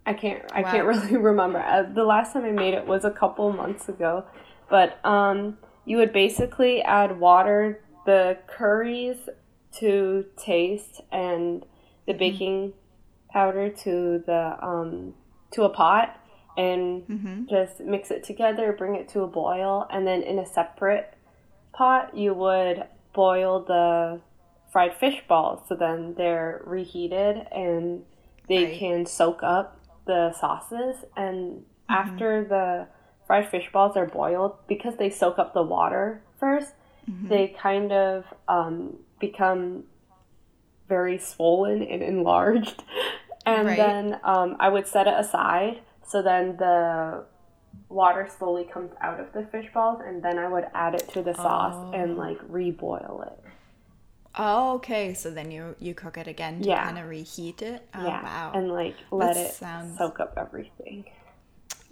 I 0.06 0.14
can't 0.14 0.42
I 0.52 0.62
wow. 0.62 0.70
can't 0.70 0.86
really 0.92 1.16
remember. 1.16 1.58
Uh, 1.58 1.82
the 1.82 2.04
last 2.04 2.32
time 2.32 2.44
I 2.44 2.50
made 2.50 2.74
it 2.74 2.86
was 2.86 3.04
a 3.04 3.10
couple 3.10 3.52
months 3.52 3.88
ago. 3.88 4.24
But 4.68 5.04
um 5.04 5.58
you 5.84 5.96
would 5.96 6.12
basically 6.12 6.82
add 6.82 7.18
water, 7.18 7.82
the 8.06 8.38
curries 8.46 9.28
to 9.72 10.24
taste 10.36 11.00
and 11.12 11.64
the 12.06 12.12
mm-hmm. 12.12 12.18
baking 12.18 12.72
powder 13.30 13.70
to 13.70 14.22
the 14.26 14.56
um, 14.60 15.14
to 15.52 15.62
a 15.62 15.68
pot 15.68 16.16
and 16.56 17.06
mm-hmm. 17.06 17.42
just 17.48 17.80
mix 17.80 18.10
it 18.10 18.24
together, 18.24 18.72
bring 18.76 18.96
it 18.96 19.08
to 19.08 19.22
a 19.22 19.26
boil, 19.26 19.86
and 19.90 20.06
then 20.06 20.22
in 20.22 20.38
a 20.38 20.46
separate 20.46 21.14
pot 21.72 22.16
you 22.16 22.34
would 22.34 22.84
boil 23.12 23.64
the 23.64 24.20
fried 24.72 24.94
fish 24.94 25.22
balls. 25.28 25.60
So 25.68 25.74
then 25.74 26.14
they're 26.16 26.62
reheated 26.64 27.46
and 27.52 28.02
they 28.48 28.64
right. 28.64 28.78
can 28.78 29.06
soak 29.06 29.42
up 29.42 29.80
the 30.06 30.32
sauces. 30.38 31.04
And 31.16 31.58
mm-hmm. 31.58 31.92
after 31.92 32.44
the 32.44 32.86
fried 33.26 33.48
fish 33.48 33.68
balls 33.72 33.96
are 33.96 34.06
boiled, 34.06 34.56
because 34.66 34.96
they 34.96 35.10
soak 35.10 35.38
up 35.38 35.54
the 35.54 35.62
water 35.62 36.22
1st 36.40 36.72
mm-hmm. 37.10 37.28
they 37.28 37.54
kind 37.60 37.92
of 37.92 38.24
um, 38.48 38.96
become 39.18 39.84
very 40.90 41.16
swollen 41.16 41.82
and 41.82 42.02
enlarged. 42.02 42.84
And 43.46 43.66
right. 43.66 43.76
then 43.78 44.20
um, 44.22 44.56
I 44.60 44.68
would 44.68 44.86
set 44.86 45.06
it 45.06 45.14
aside. 45.18 45.80
So 46.06 46.20
then 46.20 46.58
the 46.58 47.24
water 47.88 48.28
slowly 48.38 48.64
comes 48.64 48.90
out 49.00 49.18
of 49.18 49.32
the 49.32 49.44
fish 49.46 49.66
balls, 49.72 50.02
and 50.06 50.22
then 50.22 50.38
I 50.38 50.46
would 50.46 50.66
add 50.74 50.94
it 50.94 51.08
to 51.14 51.22
the 51.22 51.32
sauce 51.32 51.74
oh. 51.74 51.92
and 51.92 52.18
like 52.18 52.38
reboil 52.50 53.26
it. 53.26 53.38
Oh, 54.38 54.74
okay. 54.74 55.14
So 55.14 55.30
then 55.30 55.50
you 55.50 55.74
you 55.78 55.94
cook 55.94 56.18
it 56.18 56.28
again 56.28 56.60
to 56.60 56.68
yeah. 56.68 56.84
kind 56.84 56.98
of 56.98 57.08
reheat 57.08 57.62
it. 57.62 57.88
Oh, 57.94 58.06
yeah. 58.06 58.22
Wow. 58.22 58.52
And 58.54 58.70
like 58.70 58.96
let 59.10 59.34
that 59.34 59.46
it 59.46 59.54
sounds... 59.54 59.96
soak 59.96 60.20
up 60.20 60.34
everything. 60.36 61.06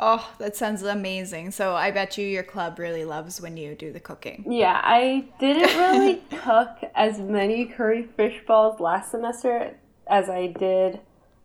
Oh, 0.01 0.31
that 0.39 0.55
sounds 0.55 0.83
amazing. 0.83 1.51
So 1.51 1.75
I 1.75 1.91
bet 1.91 2.17
you 2.17 2.27
your 2.27 2.45
club 2.45 2.79
really 2.79 3.05
loves 3.05 3.41
when 3.41 3.57
you 3.57 3.75
do 3.75 3.93
the 3.93 3.99
cooking. 3.99 4.45
Yeah, 4.49 4.81
I 4.83 5.25
didn't 5.41 5.77
really 5.77 6.23
cook 6.43 6.79
as 6.95 7.19
many 7.19 7.67
curry 7.67 8.09
fish 8.17 8.41
balls 8.47 8.79
last 8.79 9.11
semester 9.11 9.75
as 10.07 10.29
I 10.29 10.47
did 10.47 11.01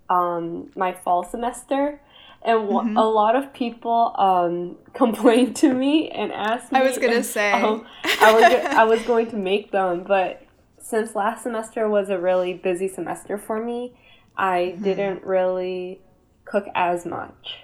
um, 0.10 0.72
my 0.76 0.94
fall 0.94 1.24
semester. 1.24 2.00
And 2.46 2.70
mm-hmm. 2.70 2.98
a 2.98 3.10
lot 3.10 3.36
of 3.36 3.54
people 3.54 4.14
um, 4.20 4.78
complained 4.94 5.56
to 5.58 5.74
me 5.74 6.10
and 6.10 6.32
asked 6.32 6.72
me. 6.72 6.80
I 6.80 6.84
was 6.84 6.98
gonna 6.98 7.24
say 7.24 7.54
um, 7.54 7.86
I 8.22 8.34
was 8.34 8.44
I 8.44 8.84
was 8.84 9.02
going 9.08 9.30
to 9.32 9.38
make 9.38 9.72
them, 9.72 10.04
but 10.04 10.46
since 10.78 11.16
last 11.16 11.44
semester 11.44 11.88
was 11.90 12.10
a 12.10 12.20
really 12.20 12.54
busy 12.54 12.88
semester 12.88 13.38
for 13.38 13.64
me, 13.64 13.94
I 14.38 14.74
mm-hmm. 14.76 14.84
didn't 14.84 15.24
really 15.24 16.02
cook 16.46 16.66
as 16.76 17.06
much. 17.06 17.64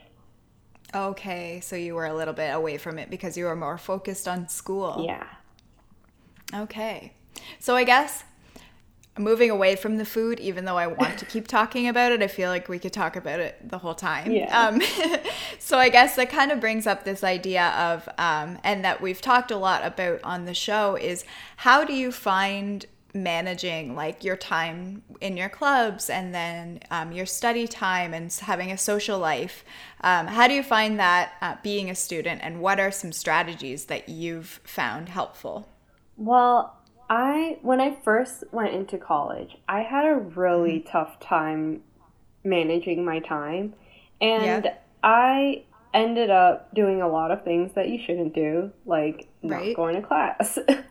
Okay, 0.93 1.59
so 1.61 1.75
you 1.75 1.95
were 1.95 2.05
a 2.05 2.15
little 2.15 2.33
bit 2.33 2.53
away 2.53 2.77
from 2.77 2.97
it 2.97 3.09
because 3.09 3.37
you 3.37 3.45
were 3.45 3.55
more 3.55 3.77
focused 3.77 4.27
on 4.27 4.47
school. 4.47 5.03
Yeah. 5.05 5.25
Okay. 6.53 7.13
So 7.59 7.75
I 7.75 7.83
guess 7.83 8.23
moving 9.17 9.51
away 9.51 9.75
from 9.75 9.97
the 9.97 10.05
food, 10.05 10.39
even 10.39 10.65
though 10.65 10.77
I 10.77 10.87
want 10.87 11.19
to 11.19 11.25
keep 11.25 11.47
talking 11.47 11.87
about 11.87 12.11
it, 12.11 12.23
I 12.23 12.27
feel 12.27 12.49
like 12.49 12.69
we 12.69 12.79
could 12.79 12.93
talk 12.93 13.15
about 13.15 13.39
it 13.39 13.69
the 13.69 13.77
whole 13.77 13.93
time. 13.93 14.31
Yeah. 14.31 14.67
Um, 14.67 14.81
so 15.59 15.77
I 15.77 15.89
guess 15.89 16.15
that 16.15 16.29
kind 16.29 16.51
of 16.51 16.59
brings 16.59 16.87
up 16.87 17.03
this 17.03 17.23
idea 17.23 17.67
of, 17.69 18.07
um, 18.17 18.57
and 18.63 18.83
that 18.83 19.01
we've 19.01 19.21
talked 19.21 19.51
a 19.51 19.57
lot 19.57 19.85
about 19.85 20.21
on 20.23 20.45
the 20.45 20.53
show, 20.53 20.95
is 20.95 21.25
how 21.57 21.83
do 21.83 21.93
you 21.93 22.11
find 22.11 22.85
managing 23.13 23.95
like 23.95 24.23
your 24.23 24.35
time 24.35 25.01
in 25.19 25.35
your 25.35 25.49
clubs 25.49 26.09
and 26.09 26.33
then 26.33 26.79
um, 26.91 27.11
your 27.11 27.25
study 27.25 27.67
time 27.67 28.13
and 28.13 28.31
having 28.33 28.71
a 28.71 28.77
social 28.77 29.17
life 29.17 29.63
um, 30.01 30.27
how 30.27 30.47
do 30.47 30.53
you 30.53 30.63
find 30.63 30.99
that 30.99 31.33
uh, 31.41 31.55
being 31.63 31.89
a 31.89 31.95
student 31.95 32.39
and 32.43 32.59
what 32.61 32.79
are 32.79 32.91
some 32.91 33.11
strategies 33.11 33.85
that 33.85 34.07
you've 34.09 34.59
found 34.63 35.09
helpful 35.09 35.67
well 36.17 36.77
i 37.09 37.57
when 37.61 37.81
i 37.81 37.95
first 38.03 38.43
went 38.51 38.73
into 38.73 38.97
college 38.97 39.57
i 39.67 39.81
had 39.81 40.05
a 40.05 40.15
really 40.15 40.79
mm-hmm. 40.79 40.89
tough 40.89 41.19
time 41.19 41.81
managing 42.43 43.03
my 43.03 43.19
time 43.19 43.73
and 44.21 44.65
yeah. 44.65 44.73
i 45.03 45.63
ended 45.93 46.29
up 46.29 46.73
doing 46.75 47.01
a 47.01 47.07
lot 47.07 47.31
of 47.31 47.43
things 47.43 47.71
that 47.73 47.89
you 47.89 47.99
shouldn't 48.05 48.35
do 48.35 48.71
like 48.85 49.27
not 49.41 49.63
going 49.75 49.95
to 49.95 50.07
class 50.07 50.59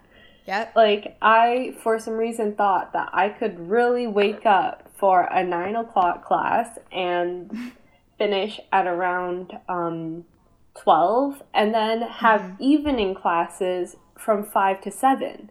Yeah. 0.49 0.71
Like 0.75 1.19
I, 1.21 1.76
for 1.83 1.99
some 1.99 2.14
reason, 2.14 2.55
thought 2.55 2.95
that 2.95 3.11
I 3.12 3.28
could 3.28 3.69
really 3.69 4.07
wake 4.07 4.47
up 4.47 4.90
for 4.97 5.25
a 5.25 5.45
nine 5.45 5.76
o'clock 5.76 6.25
class 6.25 6.78
and 6.90 7.73
finish 8.19 8.59
at 8.73 8.87
around 8.87 9.59
um, 9.69 10.25
twelve, 10.75 11.43
and 11.52 11.75
then 11.75 12.00
have 12.00 12.40
mm-hmm. 12.40 12.62
evening 12.62 13.14
classes 13.14 13.97
from 14.19 14.43
five 14.43 14.81
to 14.81 14.90
seven. 14.90 15.50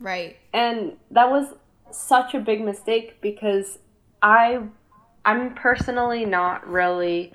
Right. 0.00 0.36
And 0.52 0.96
that 1.12 1.30
was 1.30 1.54
such 1.92 2.34
a 2.34 2.40
big 2.40 2.60
mistake 2.60 3.20
because 3.20 3.78
I, 4.20 4.62
I'm 5.24 5.54
personally 5.54 6.24
not 6.24 6.66
really 6.68 7.32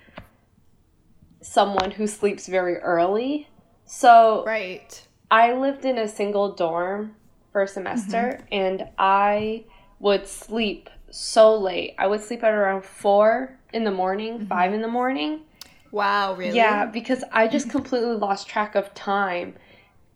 someone 1.40 1.92
who 1.92 2.08
sleeps 2.08 2.48
very 2.48 2.76
early. 2.80 3.48
So 3.86 4.44
right 4.46 5.08
I 5.34 5.54
lived 5.54 5.84
in 5.84 5.98
a 5.98 6.08
single 6.08 6.54
dorm 6.54 7.16
for 7.52 7.64
a 7.64 7.68
semester 7.68 8.38
mm-hmm. 8.38 8.46
and 8.52 8.90
I 9.00 9.64
would 10.00 10.28
sleep 10.28 10.92
so 11.10 11.56
late. 11.58 11.96
I 11.98 12.06
would 12.06 12.22
sleep 12.22 12.44
at 12.44 12.54
around 12.54 12.86
four 12.86 13.58
in 13.74 13.84
the 13.84 13.90
morning, 13.90 14.36
mm-hmm. 14.36 14.46
five 14.46 14.76
in 14.76 14.84
the 14.84 14.88
morning. 14.88 15.40
Wow, 15.90 16.36
really? 16.36 16.56
Yeah, 16.56 16.86
because 16.86 17.24
I 17.32 17.48
just 17.48 17.68
completely 17.72 18.16
lost 18.16 18.48
track 18.48 18.76
of 18.76 18.94
time 18.94 19.56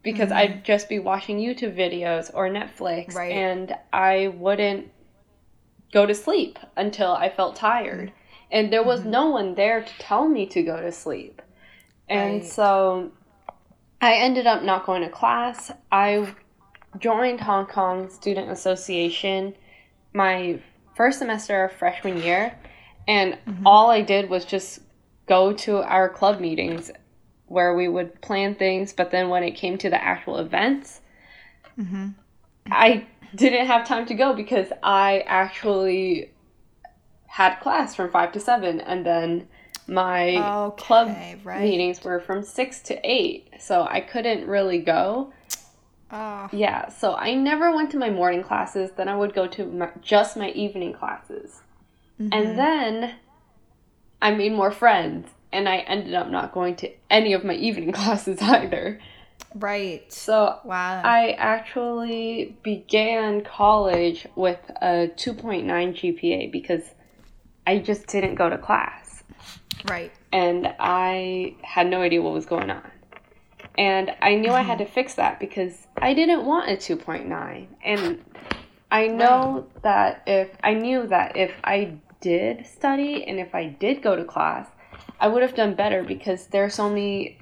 because 0.04 0.30
mm-hmm. 0.30 0.38
I'd 0.38 0.64
just 0.64 0.88
be 0.88 1.00
watching 1.00 1.40
YouTube 1.40 1.76
videos 1.76 2.30
or 2.32 2.48
Netflix 2.48 3.16
right. 3.16 3.32
and 3.32 3.76
I 3.92 4.28
wouldn't 4.28 4.92
go 5.92 6.06
to 6.06 6.14
sleep 6.14 6.60
until 6.76 7.14
I 7.14 7.30
felt 7.30 7.56
tired. 7.56 8.12
And 8.52 8.72
there 8.72 8.84
was 8.84 9.00
mm-hmm. 9.00 9.10
no 9.10 9.30
one 9.32 9.56
there 9.56 9.82
to 9.82 9.98
tell 9.98 10.30
me 10.30 10.46
to 10.46 10.62
go 10.62 10.80
to 10.80 10.92
sleep. 10.92 11.42
And 12.08 12.42
right. 12.42 12.46
so 12.46 13.14
I 14.02 14.16
ended 14.16 14.46
up 14.48 14.64
not 14.64 14.86
going 14.86 15.02
to 15.02 15.10
class. 15.10 15.72
I 15.92 16.34
joined 17.00 17.42
Hong 17.42 17.66
Kong 17.66 18.10
Student 18.10 18.52
Association 18.52 19.56
my 20.14 20.60
first 20.96 21.20
semester 21.20 21.66
of 21.66 21.72
freshman 21.72 22.22
year, 22.22 22.58
and 23.08 23.34
mm-hmm. 23.34 23.68
all 23.68 23.90
I 23.90 24.02
did 24.02 24.30
was 24.30 24.46
just 24.46 24.80
go 25.28 25.54
to 25.54 25.78
our 25.78 26.10
club 26.10 26.40
meetings 26.40 26.92
where 27.46 27.76
we 27.76 27.88
would 27.88 28.20
plan 28.22 28.56
things, 28.56 28.94
but 28.94 29.12
then 29.12 29.30
when 29.30 29.44
it 29.44 29.52
came 29.52 29.78
to 29.78 29.90
the 29.90 30.04
actual 30.04 30.38
events, 30.38 31.02
mm-hmm. 31.78 32.10
I 32.70 33.06
didn't 33.36 33.68
have 33.68 33.88
time 33.88 34.06
to 34.08 34.14
go 34.14 34.34
because 34.34 34.68
I 34.84 35.24
actually 35.26 36.32
had 37.28 37.60
class 37.60 37.96
from 37.96 38.12
five 38.12 38.32
to 38.34 38.40
seven, 38.40 38.82
and 38.82 39.06
then 39.06 39.48
my 39.88 40.38
okay, 40.38 40.84
club 40.84 41.16
right. 41.44 41.62
meetings 41.62 42.04
were 42.04 42.20
from 42.20 42.44
six 42.44 42.82
to 42.84 43.00
eight, 43.04 43.50
so 43.60 43.88
I 43.90 44.02
couldn't 44.02 44.48
really 44.48 44.80
go. 44.80 45.34
Oh. 46.12 46.50
Yeah, 46.52 46.90
so 46.90 47.16
I 47.16 47.34
never 47.34 47.76
went 47.76 47.92
to 47.92 47.98
my 47.98 48.10
morning 48.10 48.44
classes. 48.44 48.92
Then 48.96 49.08
I 49.10 49.16
would 49.16 49.34
go 49.34 49.48
to 49.48 49.66
my, 49.66 49.90
just 50.02 50.38
my 50.38 50.50
evening 50.52 50.94
classes. 50.94 51.62
Mm-hmm. 52.20 52.30
And 52.34 52.58
then 52.58 53.16
I 54.22 54.32
made 54.32 54.54
more 54.54 54.72
friends, 54.72 55.30
and 55.52 55.68
I 55.68 55.78
ended 55.78 56.14
up 56.14 56.30
not 56.30 56.54
going 56.54 56.76
to 56.78 56.92
any 57.10 57.34
of 57.34 57.44
my 57.44 57.54
evening 57.54 57.92
classes 57.94 58.42
either. 58.42 59.00
Right. 59.56 60.12
So 60.12 60.60
wow. 60.64 61.02
I 61.04 61.32
actually 61.32 62.58
began 62.64 63.44
college 63.44 64.28
with 64.36 64.60
a 64.82 65.10
2.9 65.16 65.66
GPA 65.66 66.52
because 66.52 66.84
I 67.66 67.80
just 67.80 68.08
didn't 68.08 68.36
go 68.36 68.50
to 68.50 68.58
class. 68.58 69.07
Right. 69.86 70.12
And 70.32 70.74
I 70.80 71.56
had 71.62 71.88
no 71.88 72.02
idea 72.02 72.22
what 72.22 72.34
was 72.34 72.46
going 72.46 72.70
on. 72.70 72.92
And 73.78 74.12
I 74.22 74.36
knew 74.36 74.52
I 74.52 74.62
had 74.62 74.80
to 74.80 74.86
mm-hmm. 74.86 74.94
fix 74.94 75.16
that 75.16 75.40
because 75.40 75.88
I 75.98 76.14
didn't 76.14 76.46
want 76.46 76.70
a 76.70 76.76
2.9. 76.76 77.68
And 77.84 78.24
I 78.90 79.08
know 79.08 79.68
right. 79.74 79.84
that 79.84 80.24
if 80.26 80.50
I 80.64 80.74
knew 80.74 81.08
that 81.08 81.38
if 81.38 81.52
I 81.64 82.00
did 82.22 82.66
study 82.66 83.26
and 83.26 83.40
if 83.40 83.54
I 83.54 83.68
did 83.68 84.02
go 84.02 84.16
to 84.16 84.24
class, 84.24 84.68
I 85.20 85.28
would 85.28 85.42
have 85.42 85.56
done 85.56 85.76
better 85.76 86.04
because 86.04 86.48
there 86.48 86.64
are 86.64 86.70
so 86.70 86.90
many 86.90 87.40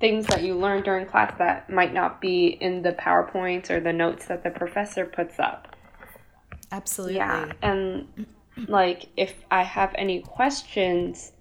things 0.00 0.26
that 0.26 0.42
you 0.42 0.54
learn 0.54 0.82
during 0.82 1.06
class 1.06 1.32
that 1.38 1.70
might 1.70 1.94
not 1.94 2.20
be 2.20 2.46
in 2.46 2.82
the 2.82 2.92
PowerPoints 2.92 3.70
or 3.70 3.80
the 3.80 3.92
notes 3.92 4.26
that 4.26 4.42
the 4.42 4.50
professor 4.50 5.06
puts 5.06 5.38
up. 5.38 5.76
Absolutely. 6.72 7.16
Yeah. 7.16 7.52
And 7.62 8.26
like 8.68 9.08
if 9.16 9.34
I 9.50 9.62
have 9.62 9.94
any 9.96 10.20
questions, 10.20 11.32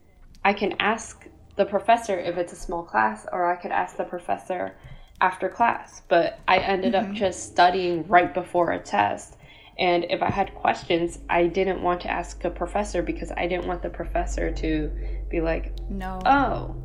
I 0.44 0.54
can 0.54 0.76
ask 0.80 1.28
the 1.56 1.66
professor 1.66 2.18
if 2.18 2.38
it's 2.38 2.54
a 2.54 2.56
small 2.56 2.84
class 2.84 3.26
or 3.32 3.52
I 3.52 3.56
could 3.56 3.72
ask 3.72 3.98
the 3.98 4.04
professor 4.04 4.76
after 5.20 5.50
class. 5.50 6.02
But 6.08 6.40
I 6.48 6.58
ended 6.58 6.94
mm-hmm. 6.94 7.12
up 7.12 7.16
just 7.16 7.52
studying 7.52 8.08
right 8.08 8.34
before 8.34 8.72
a 8.72 8.80
test 8.80 9.38
and 9.82 10.06
if 10.10 10.22
I 10.22 10.30
had 10.30 10.54
questions, 10.54 11.18
I 11.28 11.48
didn't 11.48 11.82
want 11.82 12.02
to 12.02 12.12
ask 12.12 12.44
a 12.44 12.52
professor 12.52 13.02
because 13.02 13.32
I 13.36 13.48
didn't 13.48 13.66
want 13.66 13.82
the 13.82 13.90
professor 13.90 14.52
to 14.52 14.92
be 15.30 15.42
like, 15.42 15.74
"No. 15.90 16.20
Oh, 16.24 16.76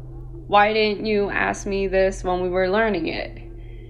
why 0.46 0.72
didn't 0.72 1.04
you 1.04 1.28
ask 1.28 1.66
me 1.66 1.88
this 1.88 2.24
when 2.24 2.40
we 2.40 2.48
were 2.48 2.70
learning 2.70 3.08
it?" 3.08 3.42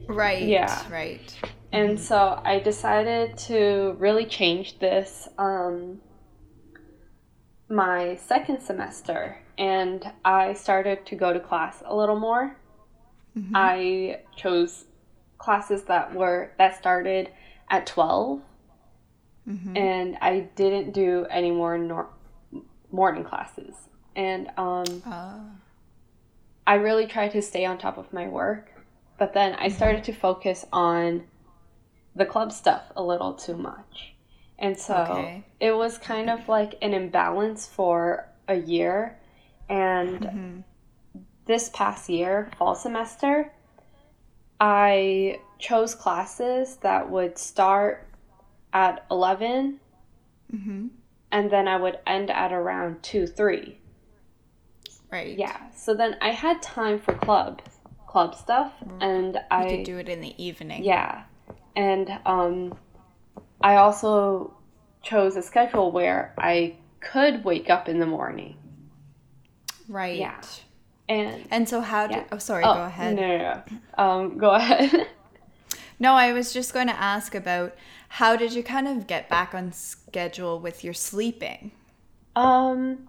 Right. 0.09 0.43
Yeah. 0.43 0.83
Right. 0.91 1.39
And 1.73 1.91
mm-hmm. 1.91 2.03
so 2.03 2.41
I 2.45 2.59
decided 2.59 3.37
to 3.51 3.95
really 3.99 4.25
change 4.25 4.79
this 4.81 5.29
um, 5.39 6.01
my 7.69 8.17
second 8.17 8.61
semester 8.61 9.39
and 9.59 10.05
I 10.25 10.53
started 10.53 11.05
to 11.07 11.17
go 11.17 11.33
to 11.33 11.41
class 11.41 11.83
a 11.85 11.95
little 11.95 12.19
more. 12.19 12.57
Mm-hmm. 13.37 13.53
I 13.55 14.21
chose 14.37 14.85
classes 15.39 15.85
that 15.85 16.15
were 16.15 16.53
that 16.59 16.77
started 16.77 17.31
at 17.69 17.87
12 17.87 18.41
mm-hmm. 19.49 19.77
and 19.77 20.17
I 20.21 20.49
didn't 20.55 20.93
do 20.93 21.27
any 21.31 21.51
more 21.51 21.77
nor- 21.77 22.11
morning 22.91 23.25
classes. 23.25 23.75
And 24.15 24.49
um, 24.57 25.03
uh. 25.05 25.39
I 26.67 26.75
really 26.75 27.07
tried 27.07 27.33
to 27.33 27.43
stay 27.43 27.65
on 27.65 27.79
top 27.79 27.99
of 27.99 28.13
my 28.13 28.29
work, 28.29 28.71
but 29.19 29.35
then 29.35 29.55
I 29.55 29.67
mm-hmm. 29.67 29.77
started 29.77 30.05
to 30.05 30.13
focus 30.13 30.65
on 30.73 31.25
the 32.15 32.25
club 32.25 32.53
stuff 32.53 32.85
a 32.97 33.03
little 33.03 33.35
too 33.35 33.57
much. 33.57 34.16
And 34.59 34.79
so 34.79 34.95
okay. 34.95 35.45
it 35.61 35.73
was 35.73 35.99
kind 35.99 36.31
of 36.31 36.49
like 36.49 36.77
an 36.81 36.95
imbalance 36.95 37.67
for 37.67 38.29
a 38.49 38.57
year. 38.57 39.19
And 39.69 40.21
mm-hmm. 40.21 41.21
this 41.45 41.71
past 41.71 42.09
year, 42.09 42.51
fall 42.59 42.75
semester, 42.75 43.53
I 44.61 45.41
chose 45.59 45.95
classes 45.95 46.77
that 46.77 47.11
would 47.11 47.39
start 47.39 48.07
at 48.73 49.05
11 49.11 49.81
mm-hmm. 50.53 50.87
and 51.33 51.51
then 51.51 51.69
I 51.69 51.77
would 51.77 51.99
end 52.07 52.31
at 52.31 52.53
around 52.53 53.03
2 53.03 53.27
3. 53.27 53.79
Right. 55.11 55.39
Yeah. 55.39 55.71
So 55.75 55.95
then 55.95 56.17
I 56.21 56.31
had 56.31 56.63
time 56.63 56.99
for 56.99 57.15
club 57.15 57.63
club 58.07 58.35
stuff 58.35 58.73
and 59.01 59.35
you 59.35 59.41
I 59.51 59.69
could 59.69 59.85
do 59.85 59.99
it 59.99 60.09
in 60.09 60.21
the 60.21 60.35
evening. 60.43 60.85
Yeah. 60.85 61.25
And 61.75 62.19
um 62.25 62.79
I 63.61 63.77
also 63.77 64.57
chose 65.03 65.37
a 65.37 65.43
schedule 65.43 65.93
where 65.93 66.35
I 66.39 66.77
could 67.01 67.45
wake 67.45 67.71
up 67.71 67.89
in 67.89 67.99
the 67.99 68.07
morning. 68.07 68.57
Right. 69.89 70.19
Yeah. 70.19 70.41
And 71.09 71.47
and 71.51 71.69
so 71.69 71.81
how 71.81 72.09
did 72.09 72.17
yeah. 72.17 72.25
oh 72.33 72.39
sorry, 72.39 72.65
oh, 72.65 72.75
go 72.75 72.83
ahead. 72.83 73.17
No, 73.17 73.39
no, 73.39 73.39
no. 73.39 74.05
Um 74.05 74.39
go 74.39 74.51
ahead. 74.55 75.09
no, 75.99 76.15
I 76.15 76.33
was 76.33 76.53
just 76.53 76.75
going 76.75 76.89
to 76.89 77.01
ask 77.01 77.35
about 77.35 77.75
how 78.09 78.37
did 78.37 78.53
you 78.53 78.63
kind 78.63 78.89
of 78.89 79.07
get 79.07 79.29
back 79.29 79.55
on 79.55 79.73
schedule 79.73 80.59
with 80.61 80.85
your 80.85 80.95
sleeping? 80.95 81.73
Um, 82.35 83.09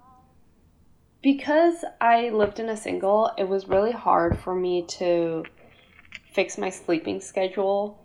because 1.22 1.84
I 2.00 2.30
lived 2.30 2.60
in 2.60 2.70
a 2.70 2.78
single, 2.78 3.32
it 3.38 3.48
was 3.48 3.68
really 3.68 3.92
hard 3.92 4.40
for 4.40 4.56
me 4.56 4.86
to 5.00 5.44
fix 6.34 6.58
my 6.58 6.70
sleeping 6.70 7.22
schedule. 7.22 8.04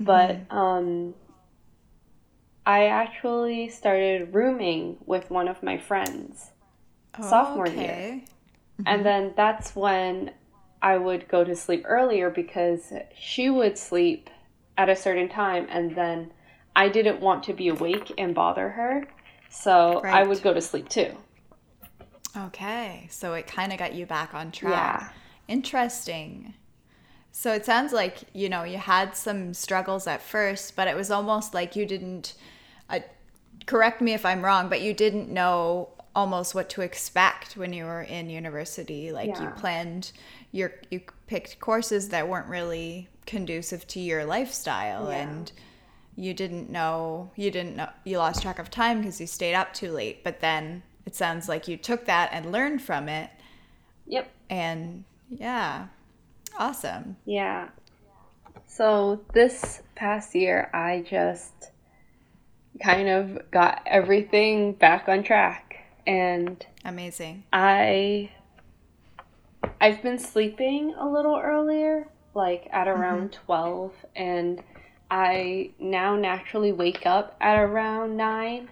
Mm-hmm. 0.00 0.04
But 0.04 0.54
um, 0.54 1.14
I 2.64 2.86
actually 2.86 3.68
started 3.68 4.34
rooming 4.34 4.98
with 5.04 5.30
one 5.30 5.48
of 5.48 5.62
my 5.62 5.78
friends 5.78 6.50
oh, 7.18 7.28
sophomore 7.28 7.68
okay. 7.68 7.76
year. 7.76 8.20
Mm-hmm. 8.80 8.82
And 8.86 9.06
then 9.06 9.32
that's 9.36 9.74
when 9.74 10.32
I 10.80 10.96
would 10.96 11.28
go 11.28 11.44
to 11.44 11.54
sleep 11.56 11.84
earlier 11.86 12.30
because 12.30 12.92
she 13.18 13.50
would 13.50 13.78
sleep 13.78 14.30
at 14.76 14.88
a 14.88 14.96
certain 14.96 15.28
time 15.28 15.66
and 15.70 15.94
then 15.94 16.32
I 16.74 16.88
didn't 16.88 17.20
want 17.20 17.44
to 17.44 17.52
be 17.52 17.68
awake 17.68 18.12
and 18.16 18.34
bother 18.34 18.68
her. 18.70 19.04
So 19.50 20.00
right. 20.02 20.14
I 20.14 20.26
would 20.26 20.42
go 20.42 20.54
to 20.54 20.60
sleep 20.60 20.88
too. 20.88 21.16
Okay. 22.36 23.06
So 23.10 23.34
it 23.34 23.46
kind 23.46 23.72
of 23.72 23.78
got 23.78 23.92
you 23.94 24.06
back 24.06 24.34
on 24.34 24.50
track. 24.52 25.00
Yeah. 25.02 25.08
Interesting. 25.48 26.54
So 27.32 27.52
it 27.52 27.64
sounds 27.64 27.92
like, 27.92 28.18
you 28.34 28.48
know, 28.48 28.62
you 28.62 28.76
had 28.76 29.16
some 29.16 29.54
struggles 29.54 30.06
at 30.06 30.22
first, 30.22 30.76
but 30.76 30.86
it 30.86 30.94
was 30.94 31.10
almost 31.10 31.54
like 31.54 31.74
you 31.74 31.86
didn't 31.86 32.34
uh, 32.90 33.00
correct 33.66 34.02
me 34.02 34.12
if 34.12 34.26
I'm 34.26 34.44
wrong, 34.44 34.68
but 34.68 34.82
you 34.82 34.92
didn't 34.92 35.30
know 35.30 35.88
almost 36.14 36.54
what 36.54 36.68
to 36.68 36.82
expect 36.82 37.56
when 37.56 37.72
you 37.72 37.86
were 37.86 38.02
in 38.02 38.28
university. 38.28 39.12
Like 39.12 39.28
yeah. 39.28 39.44
you 39.44 39.48
planned 39.50 40.12
your 40.52 40.72
you 40.90 41.00
picked 41.26 41.58
courses 41.58 42.10
that 42.10 42.28
weren't 42.28 42.46
really 42.46 43.08
conducive 43.26 43.86
to 43.86 44.00
your 44.00 44.24
lifestyle 44.24 45.10
yeah. 45.10 45.22
and 45.22 45.52
you 46.14 46.34
didn't 46.34 46.68
know 46.68 47.30
you 47.36 47.50
didn't 47.50 47.76
know 47.76 47.88
you 48.04 48.18
lost 48.18 48.42
track 48.42 48.58
of 48.58 48.70
time 48.70 48.98
because 48.98 49.20
you 49.20 49.26
stayed 49.26 49.54
up 49.54 49.72
too 49.72 49.90
late 49.90 50.22
but 50.22 50.40
then 50.40 50.82
it 51.06 51.14
sounds 51.14 51.48
like 51.48 51.66
you 51.66 51.76
took 51.76 52.04
that 52.04 52.28
and 52.32 52.52
learned 52.52 52.82
from 52.82 53.08
it 53.08 53.30
yep 54.06 54.30
and 54.50 55.04
yeah 55.30 55.86
awesome 56.58 57.16
yeah 57.24 57.68
so 58.66 59.20
this 59.34 59.82
past 59.94 60.34
year 60.34 60.70
i 60.72 61.04
just 61.08 61.70
kind 62.82 63.08
of 63.08 63.50
got 63.50 63.82
everything 63.86 64.72
back 64.72 65.08
on 65.08 65.22
track 65.22 65.76
and 66.06 66.66
amazing 66.84 67.44
i 67.52 68.30
i've 69.80 70.02
been 70.02 70.18
sleeping 70.18 70.94
a 70.98 71.08
little 71.08 71.36
earlier 71.36 72.08
like 72.34 72.68
at 72.72 72.88
around 72.88 73.30
mm-hmm. 73.30 73.44
12 73.44 73.92
and 74.16 74.62
I 75.12 75.72
now 75.78 76.16
naturally 76.16 76.72
wake 76.72 77.04
up 77.04 77.36
at 77.38 77.58
around 77.58 78.16
9. 78.16 78.70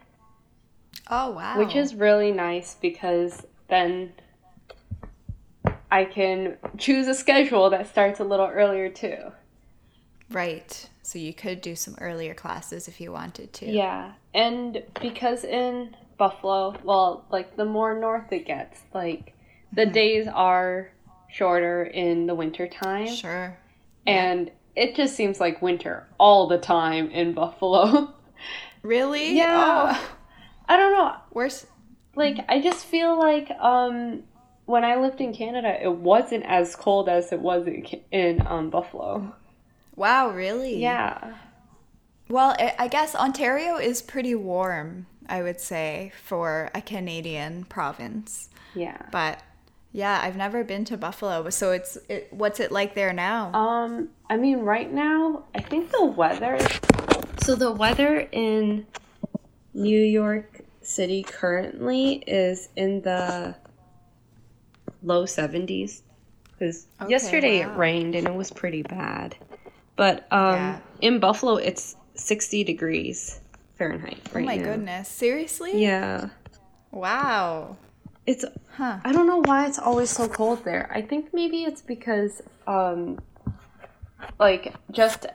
Oh, 1.11 1.33
wow. 1.33 1.59
Which 1.59 1.77
is 1.77 1.95
really 1.95 2.33
nice 2.33 2.77
because 2.81 3.47
then 3.69 4.15
I 5.91 6.05
can 6.05 6.57
choose 6.79 7.09
a 7.09 7.15
schedule 7.15 7.71
that 7.71 7.89
starts 7.89 8.21
a 8.21 8.25
little 8.25 8.47
earlier 8.47 8.89
too. 8.89 9.33
Right. 10.31 10.89
So 11.03 11.19
you 11.19 11.35
could 11.35 11.61
do 11.61 11.75
some 11.75 11.97
earlier 12.01 12.35
classes 12.35 12.87
if 12.87 13.01
you 13.01 13.11
wanted 13.11 13.53
to. 13.55 13.67
Yeah. 13.67 14.13
And 14.33 14.83
because 15.01 15.45
in 15.45 15.97
Buffalo, 16.19 16.77
well, 16.85 17.25
like 17.31 17.57
the 17.57 17.65
more 17.65 17.99
north 17.99 18.31
it 18.33 18.47
gets, 18.47 18.81
like 18.95 19.35
the 19.73 19.83
mm-hmm. 19.83 19.93
days 19.93 20.29
are 20.29 20.93
shorter 21.29 21.85
in 21.85 22.27
the 22.27 22.35
winter 22.35 22.69
time. 22.69 23.09
Sure. 23.09 23.59
And 24.07 24.47
yeah. 24.77 24.85
it 24.85 24.95
just 24.95 25.17
seems 25.17 25.41
like 25.41 25.61
winter 25.61 26.07
all 26.19 26.47
the 26.47 26.59
time 26.59 27.11
in 27.11 27.33
Buffalo. 27.35 28.15
Really? 28.83 29.37
Yeah. 29.37 29.97
Oh. 29.97 30.17
I 30.69 30.77
don't 30.77 30.93
know. 30.93 31.15
Where's 31.31 31.67
like 32.15 32.39
I 32.49 32.61
just 32.61 32.87
feel 32.87 33.19
like 33.19 33.51
um 33.61 34.23
when 34.71 34.85
I 34.85 34.97
lived 34.97 35.21
in 35.21 35.35
Canada, 35.35 35.77
it 35.83 35.93
wasn't 35.93 36.45
as 36.47 36.77
cold 36.77 37.09
as 37.09 37.33
it 37.33 37.41
was 37.41 37.69
in, 38.11 38.47
um, 38.47 38.71
Buffalo. 38.71 39.35
Wow, 39.97 40.31
really? 40.31 40.77
Yeah. 40.77 41.35
Well, 42.29 42.57
I 42.79 42.87
guess 42.89 43.15
Ontario 43.15 43.77
is 43.77 44.01
pretty 44.01 44.35
warm, 44.35 45.07
I 45.29 45.43
would 45.43 45.61
say, 45.61 46.13
for 46.23 46.71
a 46.75 46.81
Canadian 46.81 47.65
province. 47.65 48.49
Yeah. 48.75 49.03
But 49.11 49.43
yeah, 49.93 50.21
I've 50.23 50.37
never 50.37 50.63
been 50.63 50.85
to 50.87 50.97
Buffalo, 50.97 51.51
so 51.51 51.73
it's 51.73 51.99
it, 52.09 52.29
what's 52.31 52.61
it 52.61 52.71
like 52.71 52.95
there 52.95 53.13
now? 53.13 53.53
Um, 53.53 54.11
I 54.29 54.37
mean, 54.37 54.61
right 54.61 54.91
now, 54.93 55.45
I 55.55 55.61
think 55.61 55.91
the 55.91 56.05
weather. 56.05 56.59
So 57.43 57.57
the 57.57 57.73
weather 57.73 58.29
in 58.31 58.87
New 59.75 60.01
York 60.01 60.61
City 60.83 61.25
currently 61.25 62.23
is 62.27 62.69
in 62.77 63.03
the 63.03 63.57
low 65.03 65.25
70s 65.25 66.03
because 66.53 66.87
okay, 67.01 67.11
yesterday 67.11 67.65
wow. 67.65 67.73
it 67.73 67.77
rained 67.77 68.15
and 68.15 68.27
it 68.27 68.35
was 68.35 68.51
pretty 68.51 68.83
bad. 68.83 69.37
But 69.97 70.27
um, 70.31 70.55
yeah. 70.55 70.79
in 71.01 71.19
Buffalo, 71.21 71.57
it's 71.57 71.97
60 72.15 72.65
degrees 72.65 73.41
Fahrenheit 73.77 74.21
right 74.33 74.43
Oh 74.43 74.47
my 74.47 74.57
now. 74.57 74.65
goodness. 74.65 75.09
Seriously? 75.09 75.83
Yeah. 75.83 76.29
Wow. 76.91 77.77
It's 78.27 78.45
huh. 78.77 78.99
I 79.05 79.13
don't 79.13 79.27
know 79.27 79.43
why 79.45 79.67
it's 79.67 79.79
always 79.79 80.11
so 80.11 80.29
cold 80.29 80.65
there. 80.65 80.91
I 80.95 81.03
think 81.03 81.33
maybe 81.33 81.65
it's 81.65 81.83
because 81.83 82.43
um 82.67 83.19
like 84.39 84.75
just 84.91 85.27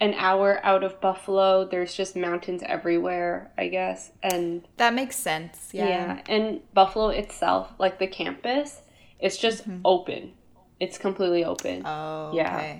an 0.00 0.14
hour 0.14 0.60
out 0.62 0.82
of 0.82 1.00
Buffalo, 1.00 1.64
there's 1.66 1.94
just 1.94 2.16
mountains 2.16 2.62
everywhere, 2.64 3.50
I 3.58 3.68
guess. 3.68 4.10
And 4.22 4.66
that 4.78 4.94
makes 4.94 5.16
sense. 5.16 5.70
Yeah. 5.72 5.88
Yeah, 5.88 6.22
and 6.26 6.60
Buffalo 6.72 7.10
itself, 7.10 7.72
like 7.78 7.98
the 7.98 8.06
campus, 8.06 8.80
it's 9.20 9.36
just 9.36 9.68
mm-hmm. 9.68 9.80
open. 9.84 10.32
It's 10.78 10.98
completely 10.98 11.44
open. 11.44 11.82
Oh, 11.84 12.32
yeah. 12.34 12.78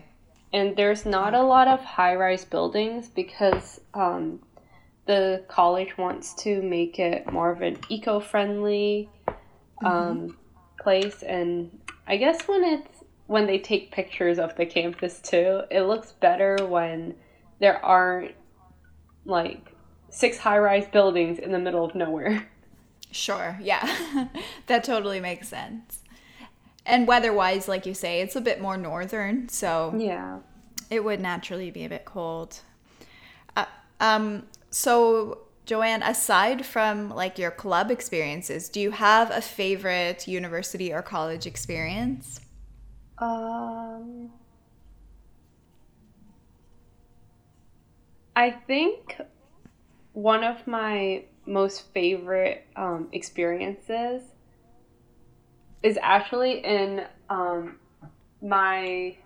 And 0.53 0.75
there's 0.77 1.07
not 1.07 1.35
a 1.35 1.43
lot 1.43 1.69
of 1.69 1.81
high 1.81 2.15
rise 2.17 2.45
buildings 2.45 3.09
because 3.09 3.81
um, 3.95 4.41
the 5.07 5.45
college 5.49 5.97
wants 5.97 6.35
to 6.43 6.63
make 6.63 6.99
it 6.99 7.31
more 7.31 7.51
of 7.51 7.63
an 7.63 7.79
eco 7.89 8.21
friendly 8.21 9.09
mm-hmm. 9.29 9.87
um, 9.87 10.39
place. 10.81 11.23
And 11.23 11.79
I 12.07 12.17
guess 12.17 12.49
when 12.49 12.65
it's 12.65 13.05
when 13.27 13.47
they 13.47 13.59
take 13.59 13.93
pictures 13.93 14.39
of 14.39 14.57
the 14.57 14.67
campus 14.67 15.21
too, 15.21 15.63
it 15.71 15.83
looks 15.83 16.13
better 16.13 16.57
when 16.67 17.15
there 17.61 17.85
aren't 17.85 18.35
like 19.25 19.73
six 20.09 20.39
high 20.39 20.59
rise 20.59 20.89
buildings 20.89 21.39
in 21.39 21.53
the 21.53 21.59
middle 21.59 21.85
of 21.85 21.95
nowhere. 21.95 22.49
Sure, 23.13 23.59
yeah. 23.61 24.29
that 24.69 24.85
totally 24.85 25.19
makes 25.19 25.49
sense 25.49 26.00
and 26.91 27.07
weather-wise, 27.07 27.69
like 27.69 27.87
you 27.87 27.95
say, 27.95 28.21
it's 28.21 28.37
a 28.37 28.41
bit 28.41 28.61
more 28.61 28.77
northern, 28.77 29.49
so 29.49 29.95
yeah, 29.97 30.41
it 30.91 31.05
would 31.05 31.21
naturally 31.21 31.71
be 31.71 31.85
a 31.85 31.89
bit 31.89 32.05
cold. 32.05 32.61
Uh, 33.57 33.67
um, 34.01 34.45
so 34.71 35.39
Joanne, 35.67 36.03
aside 36.03 36.67
from 36.67 37.11
like 37.11 37.39
your 37.39 37.51
club 37.53 37.91
experiences, 37.91 38.69
do 38.69 38.81
you 38.81 38.91
have 38.91 39.31
a 39.31 39.41
favorite 39.41 40.27
university 40.27 40.93
or 40.93 41.01
college 41.03 41.47
experience? 41.47 42.41
Um, 43.19 44.31
I 48.35 48.51
think 48.51 49.21
one 50.13 50.43
of 50.43 50.67
my 50.67 51.25
most 51.47 51.93
favorite 51.93 52.67
um, 52.77 53.09
experiences 53.13 54.23
is 55.83 55.99
actually 56.03 56.65
in 56.65 57.05
um, 57.29 57.77
my 58.43 59.17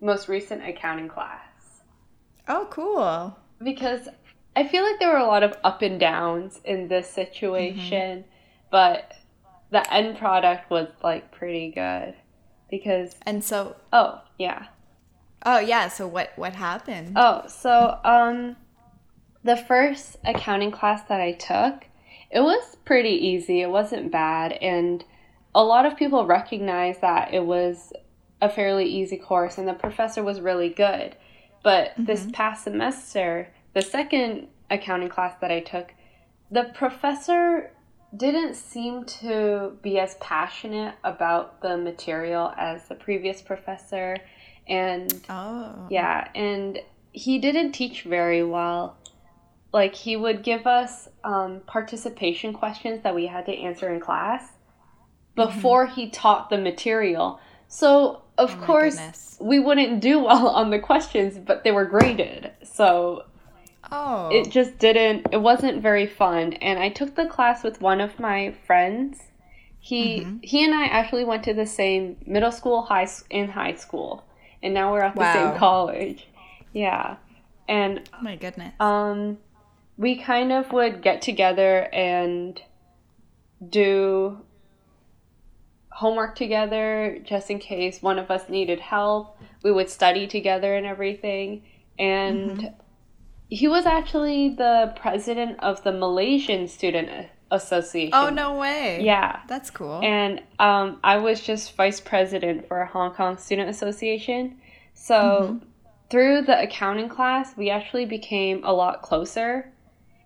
most 0.00 0.28
recent 0.28 0.66
accounting 0.66 1.08
class. 1.08 1.82
Oh, 2.46 2.66
cool. 2.70 3.36
Because 3.62 4.08
I 4.56 4.66
feel 4.66 4.82
like 4.82 4.98
there 4.98 5.12
were 5.12 5.18
a 5.18 5.26
lot 5.26 5.42
of 5.42 5.56
up 5.64 5.82
and 5.82 6.00
downs 6.00 6.60
in 6.64 6.88
this 6.88 7.08
situation, 7.08 8.18
mm-hmm. 8.20 8.28
but 8.70 9.12
the 9.70 9.92
end 9.92 10.18
product 10.18 10.70
was 10.70 10.88
like 11.02 11.30
pretty 11.30 11.70
good. 11.70 12.14
Because 12.70 13.14
And 13.22 13.44
so 13.44 13.76
Oh, 13.92 14.22
yeah. 14.38 14.66
Oh, 15.44 15.58
yeah, 15.58 15.88
so 15.88 16.06
what 16.06 16.32
what 16.36 16.54
happened? 16.54 17.12
Oh, 17.16 17.44
so 17.46 17.98
um 18.04 18.56
the 19.44 19.56
first 19.56 20.16
accounting 20.24 20.72
class 20.72 21.02
that 21.08 21.20
I 21.20 21.32
took, 21.32 21.86
it 22.30 22.40
was 22.40 22.76
pretty 22.84 23.10
easy. 23.10 23.62
It 23.62 23.70
wasn't 23.70 24.10
bad 24.10 24.52
and 24.52 25.04
a 25.58 25.64
lot 25.64 25.84
of 25.84 25.96
people 25.96 26.24
recognized 26.24 27.00
that 27.00 27.34
it 27.34 27.44
was 27.44 27.92
a 28.40 28.48
fairly 28.48 28.86
easy 28.86 29.16
course 29.16 29.58
and 29.58 29.66
the 29.66 29.74
professor 29.74 30.22
was 30.22 30.40
really 30.40 30.68
good. 30.68 31.16
But 31.64 31.90
mm-hmm. 31.90 32.04
this 32.04 32.28
past 32.32 32.62
semester, 32.62 33.52
the 33.74 33.82
second 33.82 34.46
accounting 34.70 35.08
class 35.08 35.34
that 35.40 35.50
I 35.50 35.58
took, 35.58 35.92
the 36.52 36.70
professor 36.74 37.72
didn't 38.16 38.54
seem 38.54 39.04
to 39.04 39.76
be 39.82 39.98
as 39.98 40.14
passionate 40.20 40.94
about 41.02 41.60
the 41.60 41.76
material 41.76 42.54
as 42.56 42.86
the 42.86 42.94
previous 42.94 43.42
professor. 43.42 44.16
And 44.68 45.12
oh. 45.28 45.88
yeah, 45.90 46.28
and 46.36 46.78
he 47.10 47.40
didn't 47.40 47.72
teach 47.72 48.04
very 48.04 48.44
well. 48.44 48.96
Like, 49.72 49.96
he 49.96 50.16
would 50.16 50.44
give 50.44 50.68
us 50.68 51.08
um, 51.24 51.62
participation 51.66 52.52
questions 52.52 53.02
that 53.02 53.12
we 53.12 53.26
had 53.26 53.44
to 53.46 53.52
answer 53.52 53.92
in 53.92 53.98
class 53.98 54.52
before 55.38 55.86
mm-hmm. 55.86 55.94
he 55.94 56.10
taught 56.10 56.50
the 56.50 56.58
material. 56.58 57.40
So, 57.68 58.22
of 58.36 58.56
oh 58.60 58.64
course, 58.64 58.96
goodness. 58.96 59.36
we 59.40 59.58
wouldn't 59.58 60.00
do 60.00 60.20
well 60.20 60.48
on 60.60 60.70
the 60.70 60.78
questions, 60.78 61.38
but 61.38 61.64
they 61.64 61.72
were 61.72 61.84
graded. 61.84 62.50
So, 62.62 63.24
oh. 63.90 64.30
it 64.30 64.50
just 64.50 64.78
didn't, 64.78 65.28
it 65.32 65.40
wasn't 65.40 65.82
very 65.82 66.06
fun. 66.06 66.54
And 66.54 66.78
I 66.78 66.88
took 66.88 67.14
the 67.14 67.26
class 67.26 67.62
with 67.62 67.80
one 67.80 68.00
of 68.00 68.18
my 68.18 68.54
friends. 68.66 69.22
He 69.80 70.20
mm-hmm. 70.20 70.38
he 70.42 70.64
and 70.64 70.74
I 70.74 70.86
actually 70.86 71.24
went 71.24 71.44
to 71.44 71.54
the 71.54 71.64
same 71.64 72.16
middle 72.26 72.52
school, 72.52 72.82
high 72.82 73.08
in 73.30 73.48
high 73.48 73.74
school, 73.74 74.24
and 74.62 74.74
now 74.74 74.92
we're 74.92 75.02
at 75.02 75.14
the 75.14 75.20
wow. 75.20 75.32
same 75.32 75.58
college. 75.58 76.28
Yeah, 76.72 77.16
and 77.68 78.02
oh 78.12 78.22
my 78.22 78.36
goodness. 78.36 78.74
Um, 78.80 79.38
we 79.96 80.16
kind 80.16 80.52
of 80.52 80.72
would 80.72 81.00
get 81.00 81.22
together 81.22 81.88
and 81.92 82.60
do 83.66 84.38
homework 85.98 86.36
together 86.36 87.18
just 87.24 87.50
in 87.50 87.58
case 87.58 88.00
one 88.00 88.20
of 88.20 88.30
us 88.30 88.48
needed 88.48 88.78
help. 88.78 89.36
We 89.64 89.72
would 89.72 89.90
study 89.90 90.28
together 90.28 90.76
and 90.76 90.86
everything. 90.86 91.64
And 91.98 92.50
mm-hmm. 92.52 92.74
he 93.48 93.66
was 93.66 93.84
actually 93.84 94.50
the 94.50 94.94
president 94.94 95.58
of 95.58 95.82
the 95.82 95.90
Malaysian 95.90 96.68
Student 96.68 97.26
Association. 97.50 98.14
Oh, 98.14 98.30
no 98.30 98.56
way. 98.56 99.02
Yeah. 99.02 99.40
That's 99.48 99.70
cool. 99.70 100.00
And 100.04 100.40
um, 100.60 101.00
I 101.02 101.16
was 101.16 101.40
just 101.40 101.74
vice 101.74 101.98
president 101.98 102.68
for 102.68 102.80
a 102.80 102.86
Hong 102.86 103.12
Kong 103.12 103.36
Student 103.36 103.68
Association. 103.68 104.58
So 104.94 105.14
mm-hmm. 105.16 105.66
through 106.10 106.42
the 106.42 106.62
accounting 106.62 107.08
class, 107.08 107.56
we 107.56 107.70
actually 107.70 108.06
became 108.06 108.62
a 108.62 108.72
lot 108.72 109.02
closer. 109.02 109.72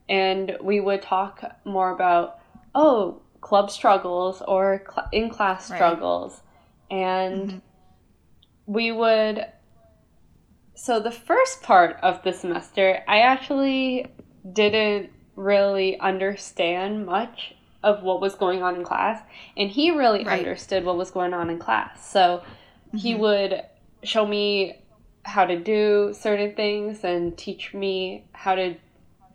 And 0.06 0.54
we 0.62 0.80
would 0.80 1.00
talk 1.00 1.42
more 1.64 1.94
about, 1.94 2.40
oh, 2.74 3.22
club 3.52 3.70
struggles 3.70 4.40
or 4.48 4.82
cl- 4.90 5.08
in 5.12 5.28
class 5.28 5.68
right. 5.68 5.76
struggles. 5.76 6.40
And 6.90 7.48
mm-hmm. 7.50 7.58
we 8.64 8.90
would. 8.90 9.44
So, 10.74 11.00
the 11.00 11.10
first 11.10 11.62
part 11.62 11.98
of 12.02 12.22
the 12.22 12.32
semester, 12.32 13.00
I 13.06 13.18
actually 13.18 14.06
didn't 14.50 15.10
really 15.36 16.00
understand 16.00 17.04
much 17.04 17.54
of 17.82 18.02
what 18.02 18.22
was 18.22 18.34
going 18.34 18.62
on 18.62 18.76
in 18.76 18.84
class. 18.84 19.22
And 19.54 19.68
he 19.68 19.90
really 19.90 20.24
right. 20.24 20.38
understood 20.38 20.86
what 20.86 20.96
was 20.96 21.10
going 21.10 21.34
on 21.34 21.50
in 21.50 21.58
class. 21.58 22.10
So, 22.10 22.38
mm-hmm. 22.38 22.96
he 22.96 23.14
would 23.14 23.60
show 24.02 24.26
me 24.26 24.78
how 25.24 25.44
to 25.44 25.58
do 25.60 26.14
certain 26.18 26.54
things 26.54 27.04
and 27.04 27.36
teach 27.36 27.74
me 27.74 28.24
how 28.32 28.54
to 28.54 28.76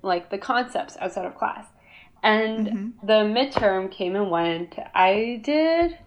like 0.02 0.32
the 0.32 0.40
concepts 0.40 0.98
outside 1.00 1.26
of 1.26 1.36
class. 1.38 1.68
And 2.24 2.68
mm-hmm. 2.68 3.08
the 3.08 3.24
midterm 3.24 3.92
came 3.92 4.16
and 4.16 4.30
went. 4.30 4.76
I 4.94 5.40
did 5.44 5.98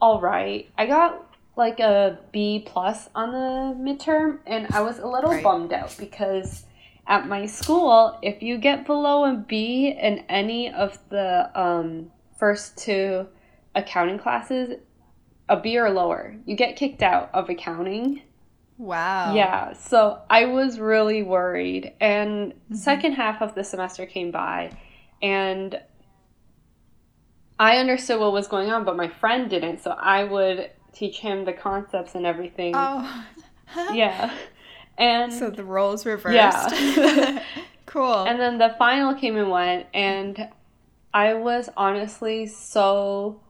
all 0.00 0.20
right. 0.20 0.68
I 0.76 0.86
got 0.86 1.24
like 1.56 1.80
a 1.80 2.18
B 2.32 2.64
plus 2.64 3.08
on 3.14 3.32
the 3.32 3.92
midterm, 3.92 4.38
and 4.46 4.68
I 4.70 4.80
was 4.80 4.98
a 4.98 5.06
little 5.06 5.30
right. 5.30 5.42
bummed 5.42 5.72
out 5.72 5.94
because 5.98 6.64
at 7.06 7.26
my 7.26 7.46
school, 7.46 8.18
if 8.22 8.42
you 8.42 8.58
get 8.58 8.86
below 8.86 9.24
a 9.24 9.34
B 9.34 9.88
in 9.88 10.24
any 10.28 10.72
of 10.72 10.98
the 11.08 11.50
um, 11.60 12.12
first 12.38 12.78
two 12.78 13.26
accounting 13.74 14.18
classes, 14.18 14.78
a 15.48 15.58
B 15.58 15.78
or 15.78 15.90
lower, 15.90 16.36
you 16.46 16.54
get 16.54 16.76
kicked 16.76 17.02
out 17.02 17.30
of 17.34 17.48
accounting. 17.48 18.22
Wow. 18.78 19.34
Yeah. 19.34 19.72
So 19.72 20.20
I 20.30 20.46
was 20.46 20.78
really 20.78 21.22
worried. 21.22 21.92
And 22.00 22.52
mm-hmm. 22.52 22.74
second 22.74 23.12
half 23.12 23.42
of 23.42 23.54
the 23.54 23.64
semester 23.64 24.06
came 24.06 24.30
by 24.30 24.70
and 25.20 25.80
I 27.58 27.78
understood 27.78 28.20
what 28.20 28.32
was 28.32 28.46
going 28.46 28.70
on, 28.70 28.84
but 28.84 28.96
my 28.96 29.08
friend 29.08 29.50
didn't. 29.50 29.82
So 29.82 29.90
I 29.90 30.22
would 30.22 30.70
teach 30.92 31.18
him 31.18 31.44
the 31.44 31.52
concepts 31.52 32.14
and 32.14 32.24
everything. 32.24 32.72
Oh. 32.76 33.24
yeah. 33.92 34.32
And 34.96 35.32
so 35.32 35.50
the 35.50 35.64
roles 35.64 36.06
reversed. 36.06 36.34
Yeah. 36.34 37.42
cool. 37.86 38.24
And 38.24 38.38
then 38.38 38.58
the 38.58 38.74
final 38.78 39.14
came 39.14 39.36
and 39.36 39.50
went 39.50 39.86
and 39.92 40.48
I 41.12 41.34
was 41.34 41.68
honestly 41.76 42.46
so 42.46 43.40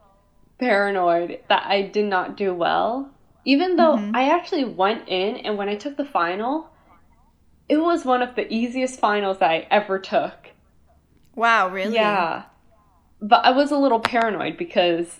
paranoid 0.59 1.41
that 1.49 1.67
I 1.67 1.83
did 1.83 2.07
not 2.07 2.37
do 2.37 2.55
well. 2.55 3.11
Even 3.49 3.77
though 3.77 3.97
mm-hmm. 3.97 4.15
I 4.15 4.29
actually 4.29 4.67
went 4.67 5.09
in 5.09 5.37
and 5.37 5.57
when 5.57 5.71
I 5.71 5.75
took 5.75 5.97
the 5.97 6.05
final, 6.05 6.69
it 7.67 7.79
was 7.79 8.05
one 8.05 8.21
of 8.21 8.35
the 8.35 8.47
easiest 8.53 9.01
finals 9.01 9.39
I 9.41 9.67
ever 9.71 9.99
took. 9.99 10.51
Wow, 11.35 11.71
really? 11.71 11.95
Yeah. 11.95 12.43
But 13.23 13.47
I 13.47 13.53
was 13.53 13.71
a 13.71 13.79
little 13.79 14.01
paranoid 14.01 14.59
because 14.59 15.19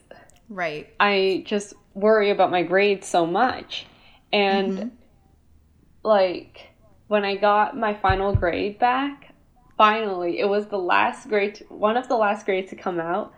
right. 0.51 0.93
I 1.01 1.43
just 1.47 1.73
worry 1.95 2.29
about 2.29 2.51
my 2.51 2.63
grades 2.65 3.07
so 3.07 3.25
much. 3.25 3.87
And 4.31 4.73
mm-hmm. 4.73 4.89
like 6.03 6.69
when 7.07 7.25
I 7.25 7.37
got 7.37 7.79
my 7.79 7.95
final 7.95 8.35
grade 8.35 8.79
back, 8.79 9.33
finally, 9.79 10.39
it 10.39 10.49
was 10.51 10.67
the 10.67 10.79
last 10.79 11.31
grade 11.31 11.65
one 11.71 11.97
of 11.97 12.09
the 12.09 12.17
last 12.19 12.45
grades 12.45 12.69
to 12.69 12.77
come 12.77 13.01
out 13.01 13.33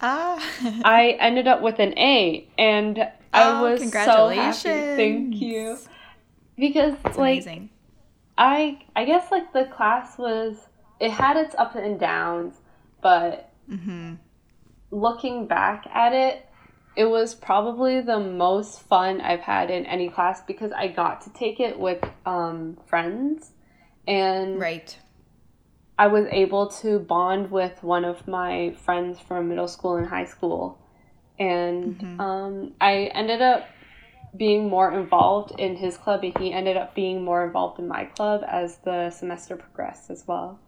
Ah. 0.00 0.38
I 0.84 1.16
ended 1.20 1.48
up 1.48 1.60
with 1.62 1.78
an 1.78 1.98
A, 1.98 2.48
and 2.56 3.08
I 3.32 3.50
oh, 3.50 3.70
was 3.70 3.90
so 3.90 4.28
happy. 4.28 4.96
Thank 4.96 5.40
you. 5.40 5.78
Because 6.56 6.94
That's 7.02 7.18
like 7.18 7.42
amazing. 7.42 7.70
I 8.36 8.80
I 8.96 9.04
guess 9.04 9.30
like 9.30 9.52
the 9.52 9.64
class 9.64 10.18
was 10.18 10.56
it 11.00 11.10
had 11.10 11.36
its 11.36 11.54
ups 11.56 11.76
and 11.76 12.00
downs, 12.00 12.54
but 13.00 13.52
mm-hmm. 13.70 14.14
looking 14.90 15.46
back 15.46 15.86
at 15.92 16.12
it, 16.12 16.46
it 16.96 17.04
was 17.04 17.34
probably 17.34 18.00
the 18.00 18.18
most 18.18 18.82
fun 18.82 19.20
I've 19.20 19.40
had 19.40 19.70
in 19.70 19.86
any 19.86 20.08
class 20.08 20.40
because 20.46 20.72
I 20.72 20.88
got 20.88 21.20
to 21.22 21.32
take 21.32 21.60
it 21.60 21.78
with 21.78 22.02
um, 22.26 22.78
friends 22.88 23.52
and 24.06 24.58
right 24.58 24.96
I 25.98 26.06
was 26.06 26.26
able 26.30 26.68
to 26.82 27.00
bond 27.00 27.50
with 27.50 27.82
one 27.82 28.04
of 28.04 28.28
my 28.28 28.74
friends 28.84 29.18
from 29.18 29.48
middle 29.48 29.66
school 29.66 29.96
and 29.96 30.06
high 30.06 30.26
school. 30.26 30.78
And 31.38 31.98
mm-hmm. 31.98 32.20
um, 32.20 32.72
I 32.80 33.10
ended 33.14 33.42
up 33.42 33.68
being 34.36 34.68
more 34.68 34.92
involved 34.92 35.58
in 35.58 35.76
his 35.76 35.96
club, 35.96 36.22
and 36.22 36.36
he 36.38 36.52
ended 36.52 36.76
up 36.76 36.94
being 36.94 37.24
more 37.24 37.44
involved 37.44 37.78
in 37.78 37.88
my 37.88 38.04
club 38.04 38.42
as 38.46 38.76
the 38.78 39.10
semester 39.10 39.56
progressed 39.56 40.10
as 40.10 40.24
well. 40.26 40.58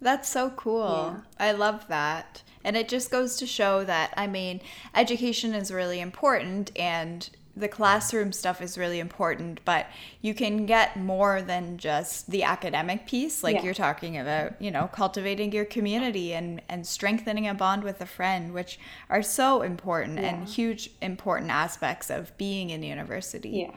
That's 0.00 0.28
so 0.28 0.50
cool. 0.50 1.16
Yeah. 1.38 1.48
I 1.48 1.52
love 1.52 1.88
that. 1.88 2.42
And 2.62 2.76
it 2.76 2.88
just 2.88 3.10
goes 3.10 3.36
to 3.38 3.46
show 3.46 3.84
that, 3.84 4.12
I 4.16 4.26
mean, 4.26 4.60
education 4.94 5.54
is 5.54 5.72
really 5.72 6.00
important, 6.00 6.70
and 6.76 7.28
the 7.58 7.68
classroom 7.68 8.32
stuff 8.32 8.60
is 8.62 8.78
really 8.78 9.00
important, 9.00 9.60
but 9.64 9.86
you 10.20 10.34
can 10.34 10.66
get 10.66 10.96
more 10.96 11.42
than 11.42 11.78
just 11.78 12.30
the 12.30 12.42
academic 12.42 13.06
piece. 13.06 13.42
Like 13.42 13.56
yeah. 13.56 13.62
you're 13.64 13.74
talking 13.74 14.16
about, 14.16 14.60
you 14.60 14.70
know, 14.70 14.88
cultivating 14.92 15.52
your 15.52 15.64
community 15.64 16.32
and, 16.34 16.62
and 16.68 16.86
strengthening 16.86 17.48
a 17.48 17.54
bond 17.54 17.84
with 17.84 18.00
a 18.00 18.06
friend, 18.06 18.54
which 18.54 18.78
are 19.10 19.22
so 19.22 19.62
important 19.62 20.18
yeah. 20.18 20.28
and 20.28 20.48
huge 20.48 20.90
important 21.02 21.50
aspects 21.50 22.10
of 22.10 22.36
being 22.38 22.70
in 22.70 22.82
university. 22.82 23.50
Yeah. 23.50 23.76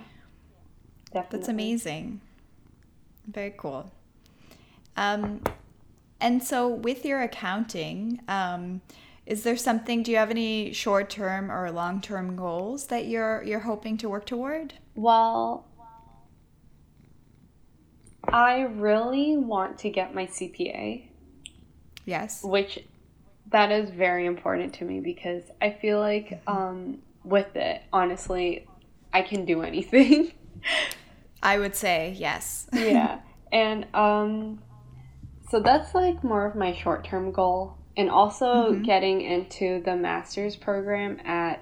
Definitely. 1.13 1.39
That's 1.39 1.49
amazing. 1.49 2.21
Very 3.27 3.53
cool. 3.57 3.91
Um, 4.95 5.41
and 6.19 6.43
so 6.43 6.67
with 6.67 7.03
your 7.05 7.21
accounting, 7.21 8.21
um, 8.27 8.81
is 9.25 9.43
there 9.43 9.57
something 9.57 10.03
do 10.03 10.11
you 10.11 10.17
have 10.17 10.31
any 10.31 10.73
short-term 10.73 11.51
or 11.51 11.71
long-term 11.71 12.35
goals 12.35 12.87
that 12.87 13.07
you're 13.07 13.43
you're 13.43 13.59
hoping 13.59 13.97
to 13.97 14.09
work 14.09 14.25
toward? 14.25 14.73
Well 14.95 15.67
i 18.25 18.61
really 18.61 19.35
want 19.35 19.79
to 19.79 19.89
get 19.89 20.13
my 20.13 20.27
cpa 20.27 21.07
yes. 22.05 22.43
Which 22.43 22.79
that 23.49 23.71
is 23.71 23.89
very 23.89 24.25
important 24.25 24.73
to 24.75 24.85
me 24.85 24.99
because 24.99 25.43
i 25.61 25.71
feel 25.71 25.99
like 25.99 26.29
mm-hmm. 26.29 26.57
um, 26.57 26.97
with 27.23 27.55
it 27.55 27.81
honestly 27.91 28.67
i 29.13 29.21
can 29.21 29.45
do 29.45 29.61
anything. 29.61 30.31
I 31.43 31.57
would 31.57 31.75
say 31.75 32.15
yes. 32.17 32.67
Yeah. 32.71 33.19
And 33.51 33.87
um 33.93 34.61
so 35.49 35.59
that's 35.59 35.93
like 35.93 36.23
more 36.23 36.45
of 36.45 36.55
my 36.55 36.73
short-term 36.73 37.31
goal 37.31 37.77
and 37.97 38.09
also 38.09 38.71
mm-hmm. 38.71 38.83
getting 38.83 39.21
into 39.21 39.81
the 39.83 39.95
master's 39.95 40.55
program 40.55 41.19
at 41.25 41.61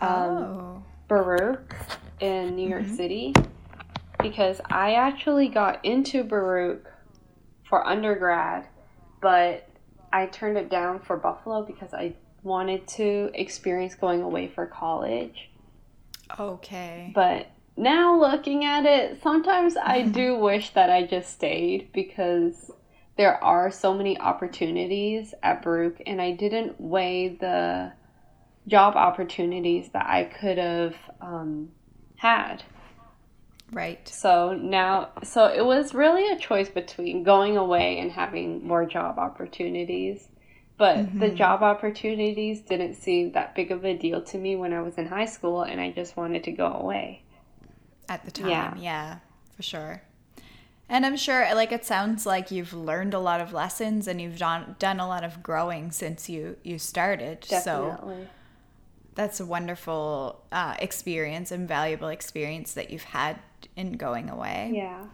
um, 0.00 0.10
oh. 0.10 0.82
Baruch 1.08 1.74
in 2.20 2.56
New 2.56 2.68
York 2.68 2.82
mm-hmm. 2.82 2.96
City 2.96 3.34
because 4.22 4.60
I 4.70 4.94
actually 4.94 5.48
got 5.48 5.84
into 5.84 6.24
Baruch 6.24 6.86
for 7.68 7.86
undergrad, 7.86 8.66
but 9.20 9.68
I 10.12 10.26
turned 10.26 10.58
it 10.58 10.70
down 10.70 11.00
for 11.00 11.16
Buffalo 11.16 11.64
because 11.64 11.94
I 11.94 12.14
wanted 12.42 12.86
to 12.88 13.30
experience 13.34 13.94
going 13.94 14.22
away 14.22 14.48
for 14.48 14.66
college. 14.66 15.50
Okay. 16.38 17.12
But 17.14 17.50
now 17.76 18.18
looking 18.18 18.64
at 18.64 18.84
it, 18.84 19.22
sometimes 19.22 19.76
I 19.76 20.02
do 20.06 20.36
wish 20.36 20.70
that 20.70 20.90
I 20.90 21.06
just 21.06 21.32
stayed 21.32 21.92
because 21.92 22.70
there 23.16 23.42
are 23.42 23.70
so 23.70 23.94
many 23.94 24.18
opportunities 24.18 25.34
at 25.42 25.62
Baruch, 25.62 26.00
and 26.06 26.20
I 26.20 26.32
didn't 26.32 26.80
weigh 26.80 27.28
the 27.28 27.92
job 28.66 28.96
opportunities 28.96 29.90
that 29.90 30.06
I 30.06 30.24
could 30.24 30.58
have 30.58 30.94
um, 31.20 31.70
had. 32.16 32.62
Right. 33.72 34.06
So 34.08 34.54
now, 34.54 35.10
so 35.22 35.46
it 35.46 35.64
was 35.64 35.94
really 35.94 36.32
a 36.32 36.38
choice 36.38 36.68
between 36.68 37.22
going 37.22 37.56
away 37.56 37.98
and 37.98 38.10
having 38.10 38.66
more 38.66 38.84
job 38.84 39.18
opportunities. 39.18 40.26
But 40.76 40.96
mm-hmm. 40.96 41.18
the 41.18 41.28
job 41.28 41.62
opportunities 41.62 42.62
didn't 42.62 42.94
seem 42.94 43.32
that 43.32 43.54
big 43.54 43.70
of 43.70 43.84
a 43.84 43.96
deal 43.96 44.22
to 44.22 44.38
me 44.38 44.56
when 44.56 44.72
I 44.72 44.80
was 44.80 44.96
in 44.96 45.06
high 45.06 45.26
school, 45.26 45.62
and 45.62 45.78
I 45.78 45.90
just 45.90 46.16
wanted 46.16 46.44
to 46.44 46.52
go 46.52 46.66
away. 46.66 47.22
At 48.08 48.24
the 48.24 48.30
time, 48.30 48.48
yeah, 48.48 48.74
yeah 48.78 49.18
for 49.54 49.62
sure. 49.62 50.02
And 50.90 51.06
I'm 51.06 51.16
sure, 51.16 51.46
like, 51.54 51.70
it 51.70 51.84
sounds 51.84 52.26
like 52.26 52.50
you've 52.50 52.74
learned 52.74 53.14
a 53.14 53.20
lot 53.20 53.40
of 53.40 53.52
lessons 53.52 54.08
and 54.08 54.20
you've 54.20 54.38
done 54.38 54.74
done 54.78 54.98
a 54.98 55.06
lot 55.06 55.22
of 55.22 55.42
growing 55.42 55.92
since 55.92 56.28
you 56.28 56.56
you 56.64 56.78
started. 56.78 57.40
Definitely. 57.48 58.24
So 58.24 58.28
that's 59.14 59.38
a 59.40 59.46
wonderful 59.46 60.42
uh, 60.50 60.74
experience 60.80 61.52
and 61.52 61.68
valuable 61.68 62.08
experience 62.08 62.74
that 62.74 62.90
you've 62.90 63.04
had 63.04 63.38
in 63.76 63.92
going 63.92 64.28
away. 64.28 64.72
Yeah. 64.74 65.06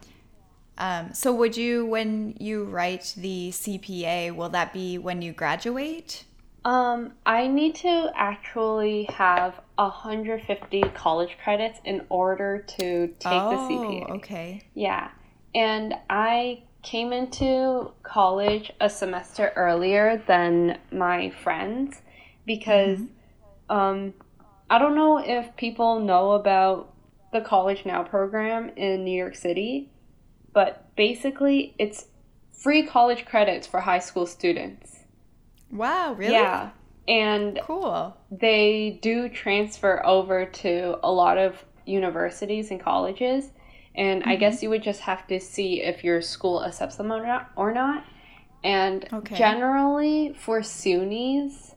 Um, 0.77 1.13
so 1.13 1.33
would 1.33 1.57
you, 1.57 1.85
when 1.85 2.35
you 2.39 2.65
write 2.65 3.13
the 3.17 3.49
CPA, 3.51 4.35
will 4.35 4.49
that 4.49 4.73
be 4.73 4.97
when 4.97 5.21
you 5.21 5.33
graduate? 5.33 6.23
Um, 6.65 7.13
I 7.25 7.47
need 7.47 7.75
to 7.75 8.11
actually 8.15 9.05
have 9.05 9.59
150 9.75 10.81
college 10.93 11.37
credits 11.43 11.79
in 11.85 12.05
order 12.09 12.63
to 12.77 13.07
take 13.07 13.31
oh, 13.31 13.49
the 13.49 13.55
CPA. 13.55 14.09
Okay. 14.17 14.61
Yeah. 14.73 15.09
And 15.57 15.95
I 16.07 16.61
came 16.83 17.11
into 17.11 17.91
college 18.03 18.71
a 18.79 18.87
semester 18.87 19.51
earlier 19.55 20.21
than 20.27 20.77
my 20.91 21.31
friends 21.31 21.99
because 22.45 22.99
mm-hmm. 22.99 23.75
um, 23.75 24.13
I 24.69 24.77
don't 24.77 24.93
know 24.93 25.17
if 25.17 25.55
people 25.55 25.99
know 25.99 26.33
about 26.33 26.93
the 27.33 27.41
College 27.41 27.87
Now 27.87 28.03
program 28.03 28.69
in 28.75 29.03
New 29.03 29.17
York 29.17 29.33
City, 29.33 29.89
but 30.53 30.95
basically 30.95 31.73
it's 31.79 32.05
free 32.53 32.85
college 32.85 33.25
credits 33.25 33.65
for 33.65 33.79
high 33.79 33.97
school 33.97 34.27
students. 34.27 34.99
Wow, 35.71 36.13
really? 36.13 36.33
Yeah. 36.33 36.69
And 37.07 37.59
cool. 37.63 38.15
They 38.29 38.99
do 39.01 39.27
transfer 39.27 40.05
over 40.05 40.45
to 40.45 40.99
a 41.01 41.11
lot 41.11 41.39
of 41.39 41.65
universities 41.87 42.69
and 42.69 42.79
colleges. 42.79 43.49
And 43.97 44.23
I 44.25 44.35
guess 44.35 44.61
you 44.61 44.69
would 44.69 44.83
just 44.83 45.01
have 45.01 45.25
to 45.27 45.39
see 45.39 45.81
if 45.81 46.03
your 46.03 46.21
school 46.21 46.63
accepts 46.63 46.97
them 46.97 47.11
or 47.11 47.25
not. 47.25 47.49
Or 47.55 47.73
not. 47.73 48.05
And 48.63 49.07
Okay. 49.11 49.35
generally, 49.35 50.33
for 50.37 50.59
SUNYs, 50.61 51.73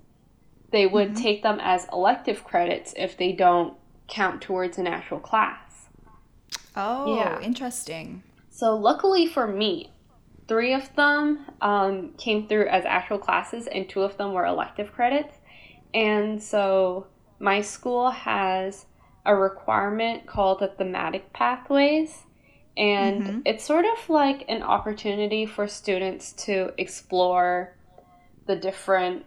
they 0.70 0.87
would 0.87 1.16
take 1.16 1.42
them 1.42 1.59
as 1.61 1.87
elective 1.92 2.44
credits 2.44 2.92
if 2.96 3.16
they 3.16 3.33
don't 3.33 3.74
count 4.09 4.42
towards 4.42 4.76
an 4.78 4.87
actual 4.87 5.18
class. 5.18 5.88
Oh, 6.76 7.06
Yeah. 7.06 7.40
interesting. 7.40 8.22
So, 8.50 8.76
luckily 8.76 9.26
for 9.26 9.46
me, 9.46 9.92
three 10.46 10.74
of 10.74 10.94
them 10.94 11.46
um, 11.62 12.12
came 12.18 12.46
through 12.46 12.68
as 12.68 12.85
actual 12.85 13.18
classes, 13.18 13.66
and 13.66 13.88
two 13.88 14.02
of 14.02 14.16
them 14.16 14.33
were 14.33 14.44
elective 14.44 14.92
credits. 14.92 15.37
And 15.94 16.42
so, 16.42 17.06
my 17.38 17.62
school 17.62 18.11
has 18.11 18.87
a 19.24 19.35
requirement 19.37 20.26
called 20.26 20.61
the 20.61 20.68
thematic 20.68 21.33
pathways. 21.33 22.26
And 22.76 23.26
Mhm. 23.26 23.42
it's 23.44 23.64
sort 23.64 23.85
of 23.85 24.09
like 24.09 24.44
an 24.48 24.62
opportunity 24.62 25.46
for 25.46 25.66
students 25.68 26.33
to 26.44 26.72
explore 26.78 27.76
the 28.46 28.56
different, 28.56 29.26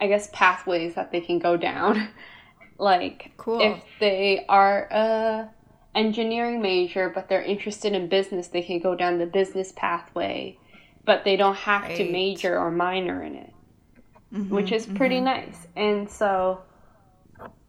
I 0.00 0.08
guess, 0.08 0.28
pathways 0.32 0.94
that 0.94 1.12
they 1.12 1.20
can 1.20 1.38
go 1.38 1.56
down. 1.56 2.08
like, 2.78 3.32
Cool. 3.36 3.60
if 3.60 3.84
they 4.00 4.44
are 4.48 4.88
a 4.90 5.50
engineering 5.94 6.60
major 6.62 7.08
but 7.08 7.28
they're 7.28 7.42
interested 7.42 7.92
in 7.94 8.08
business 8.08 8.48
they 8.48 8.62
can 8.62 8.78
go 8.78 8.94
down 8.94 9.18
the 9.18 9.26
business 9.26 9.72
pathway 9.72 10.56
but 11.04 11.24
they 11.24 11.36
don't 11.36 11.56
have 11.56 11.92
to 11.92 12.04
major 12.04 12.56
or 12.58 12.70
minor 12.70 13.22
in 13.22 13.34
it 13.34 13.52
Mhm, 14.32 14.48
which 14.48 14.72
is 14.72 14.86
pretty 14.86 15.20
nice 15.20 15.66
and 15.76 16.10
so 16.10 16.62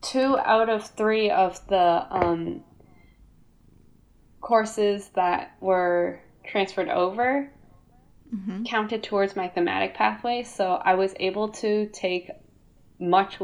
two 0.02 0.38
out 0.38 0.70
of 0.70 0.86
three 0.88 1.30
of 1.30 1.66
the 1.68 2.06
um, 2.10 2.64
courses 4.42 5.10
that 5.16 5.56
were 5.60 6.20
transferred 6.46 6.90
over 6.90 7.52
mhm. 8.34 8.66
counted 8.66 9.04
towards 9.04 9.36
my 9.36 9.48
thematic 9.48 9.94
pathway 9.94 10.42
so 10.42 10.74
i 10.84 10.94
was 10.94 11.14
able 11.20 11.50
to 11.50 11.88
take 11.88 12.32
much 13.00 13.38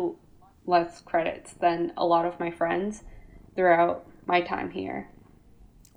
less 0.66 1.02
credits 1.02 1.54
than 1.54 1.92
a 1.98 2.06
lot 2.06 2.26
of 2.26 2.40
my 2.40 2.50
friends 2.50 3.04
throughout 3.56 4.06
my 4.26 4.42
time 4.42 4.72
here 4.72 5.10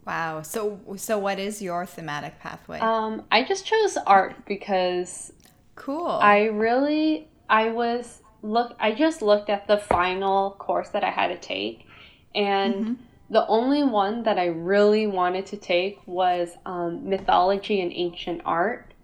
Wow. 0.07 0.41
So, 0.41 0.81
so 0.97 1.19
what 1.19 1.39
is 1.39 1.61
your 1.61 1.85
thematic 1.85 2.41
pathway? 2.41 2.79
um, 2.81 3.25
i 3.31 3.45
just 3.45 3.67
chose 3.67 3.99
art 4.07 4.47
because 4.47 5.33
cool. 5.75 6.07
i 6.07 6.45
really 6.45 7.29
i 7.49 7.69
was 7.71 8.23
look 8.43 8.77
i 8.81 8.93
just 8.93 9.21
looked 9.23 9.51
at 9.51 9.67
the 9.67 9.77
final 9.79 10.53
course 10.53 10.91
that 10.91 11.03
i 11.05 11.11
had 11.11 11.29
to 11.29 11.37
take 11.39 11.87
and 12.35 12.85
Mhm. 12.87 12.97
the 13.31 13.47
only 13.47 13.83
one 13.83 14.23
that 14.23 14.39
i 14.39 14.47
really 14.47 15.07
wanted 15.07 15.45
to 15.47 15.57
take 15.57 15.99
was 16.07 16.51
um, 16.67 17.09
mythology 17.09 17.81
and 17.81 17.93
ancient 17.93 18.41
art 18.45 18.95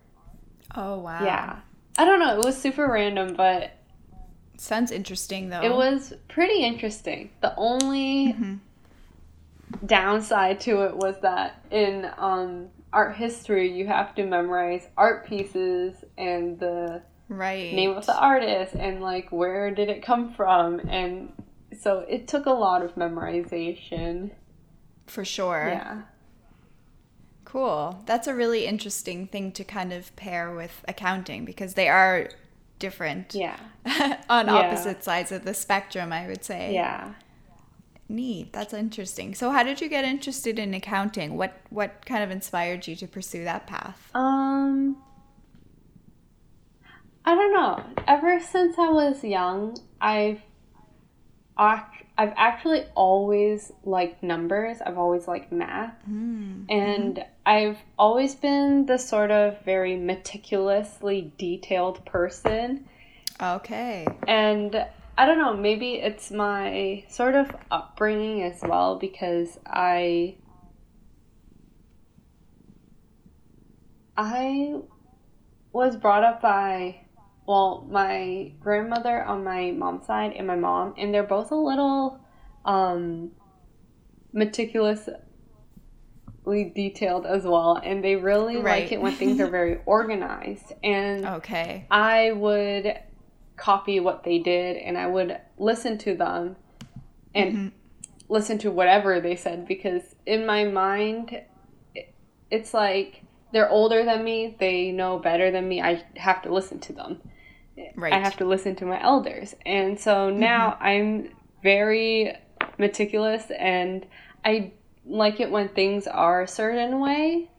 oh 0.74 0.98
wow. 0.98 1.24
yeah 1.24 1.60
i 1.98 2.04
don't 2.04 2.20
know 2.20 2.38
it 2.38 2.44
was 2.44 2.56
super 2.60 2.88
random 2.90 3.34
but 3.34 3.72
Sounds 4.56 4.92
interesting 4.92 5.48
though. 5.48 5.62
It 5.62 5.74
was 5.74 6.12
pretty 6.28 6.62
interesting. 6.62 7.30
The 7.42 7.52
only 7.56 8.34
Mhm. 8.38 8.60
downside 9.84 10.60
to 10.60 10.82
it 10.84 10.96
was 10.96 11.18
that 11.22 11.60
in 11.70 12.08
um, 12.16 12.68
art 12.92 13.16
history, 13.16 13.70
you 13.70 13.86
have 13.86 14.14
to 14.14 14.24
memorize 14.24 14.86
art 14.96 15.26
pieces 15.26 16.04
and 16.16 16.58
the 16.60 17.02
right. 17.28 17.72
name 17.74 17.90
of 17.96 18.06
the 18.06 18.16
artist 18.18 18.74
and 18.74 19.00
like 19.00 19.30
where 19.30 19.70
did 19.70 19.88
it 19.88 20.02
come 20.02 20.32
from. 20.34 20.80
And 20.88 21.32
so 21.78 22.00
it 22.08 22.28
took 22.28 22.46
a 22.46 22.50
lot 22.50 22.82
of 22.82 22.94
memorization. 22.94 24.30
For 25.06 25.24
sure. 25.24 25.68
Yeah. 25.68 26.02
Cool. 27.44 28.02
That's 28.06 28.26
a 28.26 28.34
really 28.34 28.66
interesting 28.66 29.26
thing 29.28 29.52
to 29.52 29.64
kind 29.64 29.92
of 29.92 30.14
pair 30.16 30.52
with 30.54 30.84
accounting 30.88 31.44
because 31.44 31.74
they 31.74 31.88
are 31.88 32.28
different 32.78 33.34
Yeah. 33.34 33.56
on 34.28 34.46
Yeah. 34.46 34.54
opposite 34.54 35.04
sides 35.04 35.30
of 35.30 35.44
the 35.44 35.54
spectrum, 35.54 36.12
I 36.12 36.26
would 36.26 36.44
say. 36.44 36.74
Yeah. 36.74 37.14
Neat. 38.08 38.52
That's 38.52 38.74
interesting. 38.74 39.34
So 39.34 39.50
how 39.50 39.62
did 39.62 39.80
you 39.80 39.88
get 39.88 40.04
interested 40.04 40.58
in 40.58 40.74
accounting? 40.74 41.36
What 41.36 41.60
what 41.70 42.04
kind 42.04 42.22
of 42.22 42.30
inspired 42.30 42.86
you 42.86 42.96
to 42.96 43.06
pursue 43.06 43.44
that 43.44 43.66
path? 43.66 44.10
Um, 44.14 44.96
I 47.24 47.34
don't 47.34 47.52
know. 47.52 47.82
Ever 48.06 48.40
since 48.40 48.78
I 48.78 48.90
was 48.90 49.24
young, 49.24 49.76
I've 50.00 50.42
act- 51.58 52.04
I've 52.16 52.34
actually 52.36 52.84
always 52.94 53.72
liked 53.84 54.22
numbers. 54.22 54.80
I've 54.80 54.98
always 54.98 55.26
liked 55.26 55.50
math, 55.50 55.94
Mm. 56.08 56.66
and 56.68 57.24
I've 57.46 57.78
always 57.98 58.34
been 58.34 58.86
the 58.86 58.98
sort 58.98 59.30
of 59.30 59.60
very 59.62 59.96
meticulously 59.96 61.32
detailed 61.38 62.04
person. 62.04 62.88
Okay. 63.42 64.06
And 64.28 64.86
I 65.16 65.26
don't 65.26 65.38
know, 65.38 65.54
maybe 65.56 65.94
it's 65.94 66.30
my 66.30 67.04
sort 67.08 67.34
of 67.34 67.54
upbringing 67.70 68.42
as 68.42 68.62
well 68.62 68.96
because 68.98 69.58
I 69.66 70.36
I 74.16 74.76
was 75.72 75.96
brought 75.96 76.22
up 76.22 76.40
by 76.40 77.03
well, 77.46 77.86
my 77.90 78.52
grandmother 78.60 79.22
on 79.22 79.44
my 79.44 79.70
mom's 79.70 80.06
side 80.06 80.32
and 80.36 80.46
my 80.46 80.56
mom, 80.56 80.94
and 80.96 81.12
they're 81.12 81.22
both 81.22 81.50
a 81.50 81.56
little 81.56 82.20
um 82.64 83.30
meticulously 84.32 85.14
detailed 86.74 87.26
as 87.26 87.44
well, 87.44 87.80
and 87.82 88.02
they 88.02 88.16
really 88.16 88.56
Right. 88.56 88.82
like 88.84 88.92
it 88.92 89.00
when 89.00 89.12
things 89.12 89.40
are 89.40 89.50
very 89.50 89.80
organized. 89.86 90.72
And 90.82 91.24
Okay. 91.26 91.86
I 91.90 92.32
would 92.32 92.98
copy 93.56 94.00
what 94.00 94.24
they 94.24 94.38
did 94.40 94.76
and 94.76 94.98
I 94.98 95.06
would 95.06 95.38
listen 95.58 95.96
to 95.98 96.16
them 96.16 96.56
and 97.34 97.52
Mhm. 97.52 97.72
listen 98.28 98.58
to 98.58 98.70
whatever 98.70 99.20
they 99.20 99.36
said 99.36 99.66
because 99.68 100.16
in 100.26 100.44
my 100.44 100.64
mind 100.64 101.40
it's 102.50 102.74
like 102.74 103.22
they're 103.52 103.70
older 103.70 104.04
than 104.04 104.24
me, 104.24 104.56
they 104.58 104.90
know 104.90 105.18
better 105.20 105.52
than 105.52 105.68
me. 105.68 105.80
I 105.80 106.02
have 106.16 106.42
to 106.42 106.52
listen 106.52 106.80
to 106.80 106.92
them. 106.92 107.22
Right. 107.96 108.12
I 108.12 108.18
have 108.18 108.36
to 108.38 108.44
listen 108.44 108.76
to 108.76 108.86
my 108.86 109.02
elders. 109.02 109.54
And 109.66 109.98
so 109.98 110.30
mm-hmm. 110.30 110.40
now 110.40 110.76
I'm 110.80 111.30
very 111.62 112.36
meticulous 112.78 113.50
and 113.50 114.06
I 114.44 114.72
like 115.06 115.40
it 115.40 115.50
when 115.50 115.68
things 115.68 116.06
are 116.06 116.42
a 116.42 116.48
certain 116.48 117.00
way 117.00 117.50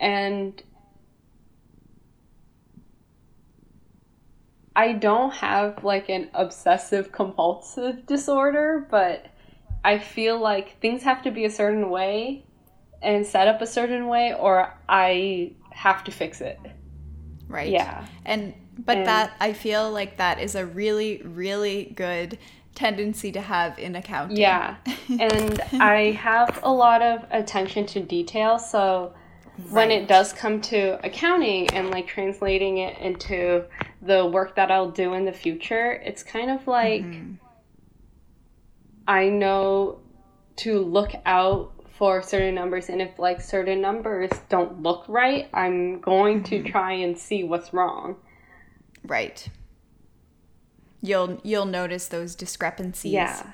and 0.00 0.62
I 4.74 4.92
don't 4.92 5.32
have 5.34 5.82
like 5.82 6.08
an 6.08 6.30
obsessive 6.34 7.10
compulsive 7.10 8.06
disorder, 8.06 8.86
but 8.90 9.26
I 9.84 9.98
feel 9.98 10.38
like 10.38 10.80
things 10.80 11.02
have 11.02 11.22
to 11.22 11.30
be 11.30 11.44
a 11.44 11.50
certain 11.50 11.90
way 11.90 12.44
and 13.02 13.26
set 13.26 13.48
up 13.48 13.60
a 13.60 13.66
certain 13.66 14.06
way 14.06 14.34
or 14.34 14.72
I 14.88 15.52
have 15.70 16.04
to 16.04 16.12
fix 16.12 16.40
it. 16.40 16.58
Right. 17.48 17.70
Yeah. 17.70 18.06
And 18.24 18.54
but 18.78 18.98
And- 18.98 19.06
that 19.06 19.32
I 19.40 19.52
feel 19.52 19.90
like 19.90 20.16
that 20.18 20.40
is 20.40 20.54
a 20.54 20.64
really 20.66 21.20
really 21.24 21.92
good 21.96 22.38
tendency 22.74 23.32
to 23.32 23.40
have 23.40 23.78
in 23.78 23.96
accounting. 23.96 24.36
Yeah. 24.36 24.76
And 25.08 25.60
I 25.80 26.12
have 26.12 26.60
a 26.62 26.72
lot 26.72 27.02
of 27.02 27.24
attention 27.30 27.86
to 27.86 28.00
detail, 28.00 28.58
so 28.58 29.12
when 29.70 29.90
it 29.90 30.06
does 30.06 30.32
come 30.32 30.60
to 30.60 31.04
accounting 31.04 31.68
and 31.74 31.90
like 31.90 32.06
translating 32.06 32.78
it 32.78 32.96
into 32.98 33.64
the 34.02 34.24
work 34.26 34.54
that 34.54 34.70
I'll 34.70 34.92
do 34.92 35.14
in 35.14 35.24
the 35.24 35.32
future, 35.32 35.92
it's 36.04 36.22
kind 36.22 36.50
of 36.52 36.66
like 36.68 37.02
Mhm. 37.02 37.38
I 39.08 39.28
know 39.28 39.98
to 40.56 40.78
look 40.80 41.12
out 41.26 41.72
for 41.88 42.22
certain 42.22 42.54
numbers 42.54 42.88
and 42.88 43.02
if 43.02 43.18
like 43.18 43.40
certain 43.40 43.80
numbers 43.80 44.30
don't 44.48 44.82
look 44.82 45.04
right, 45.08 45.48
I'm 45.52 46.00
going 46.00 46.44
to 46.44 46.62
try 46.62 46.92
and 46.92 47.18
see 47.18 47.42
what's 47.42 47.72
wrong. 47.72 48.16
Right. 49.04 49.48
You'll 51.00 51.40
you'll 51.44 51.66
notice 51.66 52.08
those 52.08 52.34
discrepancies. 52.34 53.12
Yeah. 53.12 53.52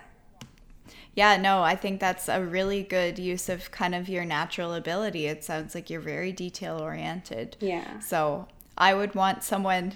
Yeah, 1.17 1.37
no, 1.37 1.63
I 1.63 1.77
think 1.77 2.01
that's 2.01 2.29
a 2.29 2.43
really 2.43 2.83
good 2.83 3.21
use 3.21 3.49
of 3.49 3.71
kind 3.71 3.95
of 3.95 4.09
your 4.09 4.25
natural 4.25 4.75
ability. 4.75 5.27
It 5.27 5.45
sounds 5.45 5.75
like 5.75 5.89
you're 5.89 6.01
very 6.01 6.33
detail 6.33 6.79
oriented. 6.81 7.57
Yeah. 7.61 8.01
So 8.01 8.49
I 8.77 8.95
would 8.95 9.15
want 9.15 9.45
someone 9.45 9.93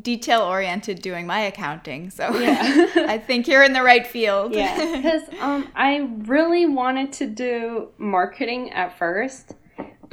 detail 0.00 0.40
oriented 0.40 1.02
doing 1.02 1.26
my 1.26 1.40
accounting. 1.40 2.10
So 2.10 2.34
Yeah. 2.38 2.88
I 2.96 3.18
think 3.18 3.46
you're 3.46 3.62
in 3.62 3.74
the 3.74 3.82
right 3.82 4.06
field. 4.06 4.54
Yeah, 4.54 4.96
because 4.96 5.22
um, 5.40 5.68
I 5.74 6.08
really 6.24 6.66
wanted 6.66 7.12
to 7.14 7.26
do 7.26 7.88
marketing 7.98 8.72
at 8.72 8.96
first, 8.98 9.52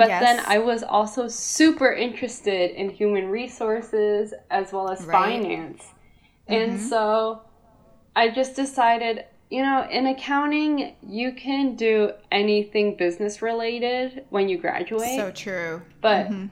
but 0.01 0.09
Yes. 0.09 0.23
then 0.23 0.43
I 0.47 0.57
was 0.57 0.83
also 0.83 1.27
super 1.27 1.91
interested 1.93 2.71
in 2.71 2.89
human 2.89 3.29
resources 3.29 4.33
as 4.49 4.73
well 4.73 4.89
as 4.89 5.05
Right. 5.05 5.41
finance. 5.41 5.85
And 6.47 6.79
so 6.79 7.41
I 8.15 8.29
just 8.29 8.55
decided 8.55 9.25
you 9.51 9.61
know, 9.61 9.85
in 9.91 10.07
accounting, 10.07 10.95
you 11.05 11.33
can 11.33 11.75
do 11.75 12.13
anything 12.31 12.95
business 12.95 13.41
related 13.41 14.23
when 14.29 14.47
you 14.47 14.57
graduate. 14.57 15.17
So 15.17 15.29
true. 15.29 15.81
But 15.99 16.27
mm-hmm. 16.27 16.45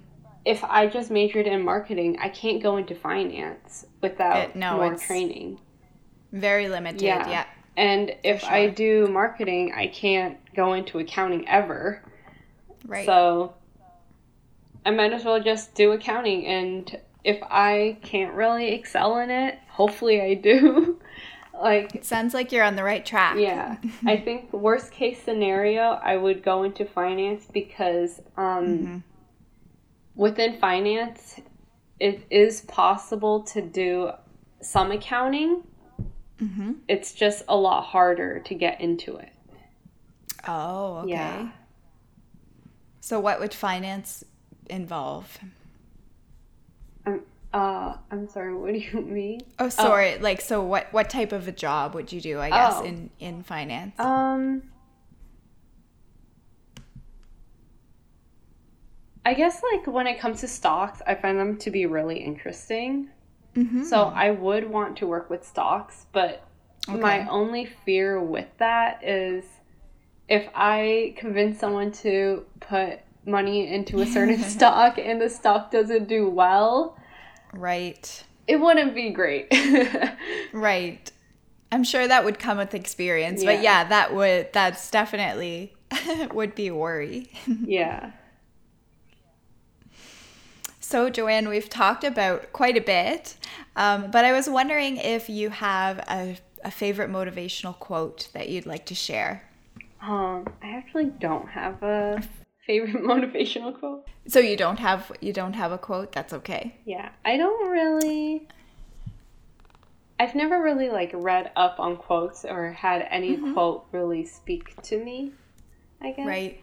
if 0.43 0.62
I 0.66 0.86
just 0.88 1.10
majored 1.10 1.47
in 1.47 1.64
marketing, 1.64 2.18
I 2.20 2.28
can't 2.28 2.62
go 2.62 2.76
into 2.76 2.93
finance 2.93 3.86
without 4.02 4.50
it, 4.50 4.56
no, 4.58 4.76
more 4.76 4.97
training. 4.97 5.62
Very 6.34 6.68
limited, 6.68 7.02
yeah. 7.02 7.30
yeah. 7.30 7.45
And 7.78 8.14
if 8.24 8.41
sure. 8.41 8.52
I 8.52 8.68
do 8.68 9.08
marketing, 9.08 9.72
I 9.74 9.88
can't 9.88 10.38
go 10.54 10.74
into 10.74 11.00
accounting 11.00 11.47
ever. 11.47 12.04
Right. 12.86 13.06
So 13.06 13.54
I 14.86 14.92
might 14.92 15.14
as 15.14 15.26
well 15.26 15.42
just 15.42 15.76
do 15.76 15.92
accounting 15.92 16.46
and 16.46 17.00
if 17.24 17.40
I 17.44 17.98
can't 18.02 18.34
really 18.34 18.70
excel 18.74 19.18
in 19.20 19.30
it, 19.30 19.60
hopefully 19.70 20.22
I 20.22 20.36
do. 20.36 21.00
like 21.54 21.94
it 21.96 22.06
sounds 22.06 22.34
like 22.34 22.52
you're 22.52 22.64
on 22.64 22.76
the 22.76 22.84
right 22.84 23.06
track. 23.06 23.38
Yeah. 23.38 23.78
I 24.06 24.18
think 24.26 24.54
worst 24.54 24.92
case 24.92 25.22
scenario, 25.22 25.82
I 25.82 26.18
would 26.18 26.44
go 26.44 26.64
into 26.64 26.86
finance 26.86 27.46
because 27.52 28.20
um, 28.38 28.66
mm-hmm. 28.66 28.98
within 30.16 30.58
finance 30.60 31.40
it 32.00 32.26
is 32.30 32.62
possible 32.62 33.42
to 33.44 33.62
do 33.62 34.12
some 34.62 34.92
accounting. 34.92 35.64
Mm-hmm. 36.42 36.74
It's 36.88 37.14
just 37.14 37.44
a 37.50 37.58
lot 37.58 37.84
harder 37.84 38.40
to 38.40 38.56
get 38.56 38.80
into 38.80 39.18
it. 39.18 39.34
Oh, 40.48 41.00
okay. 41.00 41.12
Yeah. 41.12 41.50
So 43.10 43.20
what 43.20 43.39
would 43.39 43.55
finance 43.55 44.24
involve? 44.70 45.39
Uh, 47.51 47.95
I'm 48.12 48.30
sorry. 48.30 48.53
What 48.53 48.72
do 48.72 48.78
you 48.78 49.01
mean? 49.01 49.41
Oh, 49.57 49.70
sorry. 49.70 50.14
Oh. 50.14 50.22
Like, 50.22 50.41
so 50.41 50.62
what? 50.62 50.93
What 50.93 51.10
type 51.10 51.32
of 51.32 51.47
a 51.47 51.51
job 51.51 51.95
would 51.95 52.12
you 52.14 52.22
do? 52.22 52.39
I 52.39 52.51
guess 52.51 52.76
oh. 52.76 52.84
in 52.84 53.10
in 53.20 53.41
finance. 53.41 53.99
Um, 53.99 54.62
I 59.26 59.34
guess 59.34 59.60
like 59.74 59.88
when 59.88 60.05
it 60.05 60.20
comes 60.20 60.41
to 60.41 60.47
stocks, 60.47 61.01
I 61.07 61.16
find 61.16 61.39
them 61.39 61.57
to 61.57 61.72
be 61.72 61.88
really 61.88 62.20
interesting. 62.20 63.10
Mm-hmm. 63.55 63.86
So 63.86 64.03
I 64.03 64.30
would 64.30 64.70
want 64.70 64.97
to 64.97 65.07
work 65.07 65.32
with 65.32 65.43
stocks, 65.43 66.05
but 66.12 66.45
okay. 66.88 66.99
my 66.99 67.28
only 67.28 67.66
fear 67.66 68.22
with 68.22 68.49
that 68.60 69.03
is 69.03 69.45
if 70.30 70.48
I 70.56 71.16
convince 71.18 71.60
someone 71.60 71.92
to 71.92 72.46
put 72.62 73.00
money 73.26 73.68
into 73.68 74.00
a 74.02 74.06
certain 74.06 74.42
stock 74.56 74.98
and 74.98 75.20
the 75.20 75.30
stock 75.30 75.72
doesn't 75.72 76.08
do 76.08 76.30
well 76.30 76.96
Right. 77.54 78.24
It 78.48 78.58
wouldn't 78.58 78.96
be 78.96 79.12
great. 79.12 79.54
right. 80.54 81.12
I'm 81.72 81.84
sure 81.84 82.08
that 82.08 82.26
would 82.26 82.40
come 82.40 82.58
with 82.58 82.74
experience, 82.74 83.44
yeah. 83.44 83.54
but 83.56 83.64
yeah, 83.64 83.84
that 83.86 84.14
would 84.14 84.52
that's 84.54 84.90
definitely 84.90 85.76
would 86.34 86.56
be 86.56 86.68
a 86.68 86.76
worry. 86.76 87.32
yeah. 87.46 88.12
So, 90.80 91.12
Joanne, 91.12 91.48
we've 91.48 91.70
talked 91.70 92.04
about 92.04 92.52
quite 92.52 92.76
a 92.76 92.82
bit, 92.82 93.36
um, 93.76 94.10
but 94.10 94.26
I 94.26 94.32
was 94.32 94.50
wondering 94.50 94.98
if 94.98 95.30
you 95.30 95.52
have 95.52 96.00
a, 96.10 96.38
a 96.64 96.72
favorite 96.72 97.12
motivational 97.12 97.78
quote 97.78 98.30
that 98.34 98.50
you'd 98.50 98.66
like 98.66 98.88
to 98.88 98.96
share. 98.96 99.44
Um, 100.02 100.47
I 100.64 100.72
actually 100.72 101.06
don't 101.06 101.47
have 101.50 101.82
a 101.84 102.22
favorite 102.66 103.04
motivational 103.04 103.78
quote. 103.78 104.08
So 104.28 104.39
you 104.39 104.56
don't 104.56 104.80
have 104.80 105.12
you 105.22 105.34
don't 105.34 105.54
have 105.54 105.72
a 105.72 105.78
quote? 105.78 106.12
That's 106.12 106.34
okay. 106.34 106.76
Yeah. 106.86 107.10
I 107.26 107.38
don't 107.38 107.72
really 107.72 108.47
I've 110.20 110.36
never 110.36 110.62
really 110.62 110.89
like 110.89 111.12
read 111.14 111.52
up 111.56 111.80
on 111.80 111.95
quotes 111.95 112.43
or 112.43 112.74
had 112.74 113.08
any 113.10 113.38
mm-hmm. 113.38 113.54
quote 113.54 113.88
really 113.91 114.26
speak 114.26 114.80
to 114.84 115.04
me, 115.04 115.32
I 116.02 116.12
guess. 116.12 116.28
Right. 116.28 116.62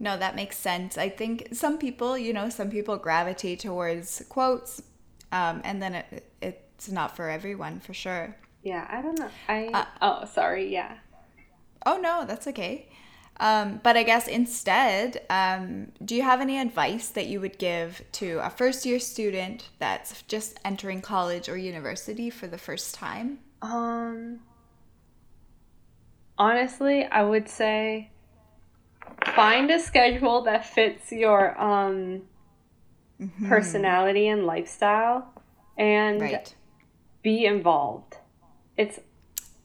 No, 0.00 0.18
that 0.18 0.34
makes 0.34 0.58
sense. 0.58 0.98
I 0.98 1.08
think 1.08 1.50
some 1.52 1.78
people, 1.78 2.18
you 2.18 2.32
know, 2.32 2.48
some 2.48 2.68
people 2.68 2.96
gravitate 2.96 3.60
towards 3.60 4.24
quotes, 4.28 4.82
um, 5.30 5.60
and 5.62 5.80
then 5.80 5.94
it, 5.94 6.28
it's 6.42 6.90
not 6.90 7.14
for 7.14 7.30
everyone, 7.30 7.78
for 7.78 7.94
sure. 7.94 8.34
Yeah, 8.64 8.84
I 8.90 9.00
don't 9.00 9.16
know. 9.16 9.30
I 9.48 9.66
uh, 9.68 9.84
oh, 10.02 10.24
sorry. 10.24 10.72
Yeah. 10.72 10.96
Oh 11.84 11.98
no, 11.98 12.24
that's 12.26 12.46
okay. 12.48 12.88
Um, 13.40 13.80
but 13.82 13.96
I 13.96 14.02
guess 14.02 14.28
instead, 14.28 15.22
um, 15.30 15.88
do 16.04 16.14
you 16.14 16.22
have 16.22 16.40
any 16.40 16.58
advice 16.58 17.08
that 17.08 17.26
you 17.26 17.40
would 17.40 17.58
give 17.58 18.04
to 18.12 18.38
a 18.44 18.50
first 18.50 18.86
year 18.86 18.98
student 18.98 19.68
that's 19.78 20.22
just 20.22 20.60
entering 20.64 21.00
college 21.00 21.48
or 21.48 21.56
university 21.56 22.30
for 22.30 22.46
the 22.46 22.58
first 22.58 22.94
time? 22.94 23.38
Um, 23.62 24.40
honestly, 26.38 27.04
I 27.04 27.22
would 27.22 27.48
say 27.48 28.10
find 29.34 29.70
a 29.70 29.80
schedule 29.80 30.42
that 30.42 30.66
fits 30.66 31.10
your 31.10 31.60
um, 31.60 32.22
mm-hmm. 33.20 33.48
personality 33.48 34.28
and 34.28 34.46
lifestyle 34.46 35.32
and 35.76 36.20
right. 36.20 36.54
be 37.22 37.46
involved. 37.46 38.16
It's 38.76 39.00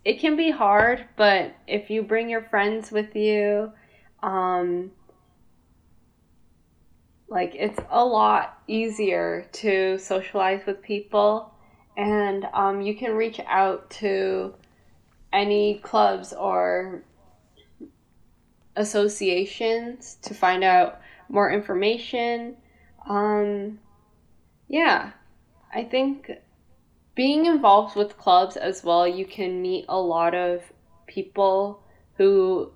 it 0.08 0.22
can 0.22 0.38
be 0.38 0.50
hard, 0.50 1.04
but 1.18 1.54
if 1.68 1.90
you 1.90 2.02
bring 2.02 2.30
your 2.30 2.44
friends 2.44 2.94
with 2.94 3.14
you, 3.14 3.74
um, 4.24 4.90
like 7.28 7.54
it's 7.56 7.78
a 7.90 8.06
lot 8.06 8.58
easier 8.68 9.50
to 9.52 9.98
socialize 9.98 10.62
with 10.66 10.82
people, 10.82 11.54
and 11.98 12.48
um, 12.54 12.80
you 12.80 12.96
can 12.96 13.18
reach 13.18 13.42
out 13.48 13.90
to 13.90 14.54
any 15.34 15.80
clubs 15.80 16.32
or 16.32 17.04
associations 18.78 20.18
to 20.22 20.34
find 20.34 20.64
out 20.64 21.02
more 21.28 21.52
information. 21.52 22.56
Um, 23.10 23.78
yeah, 24.70 25.12
I 25.76 25.84
think 25.84 26.32
being 27.18 27.48
involved 27.48 27.96
with 27.96 28.16
clubs 28.16 28.56
as 28.56 28.84
well, 28.84 29.08
you 29.08 29.26
can 29.26 29.60
meet 29.60 29.86
a 29.90 30.00
lot 30.00 30.36
of 30.36 30.62
people 31.08 31.84
who 32.16 32.72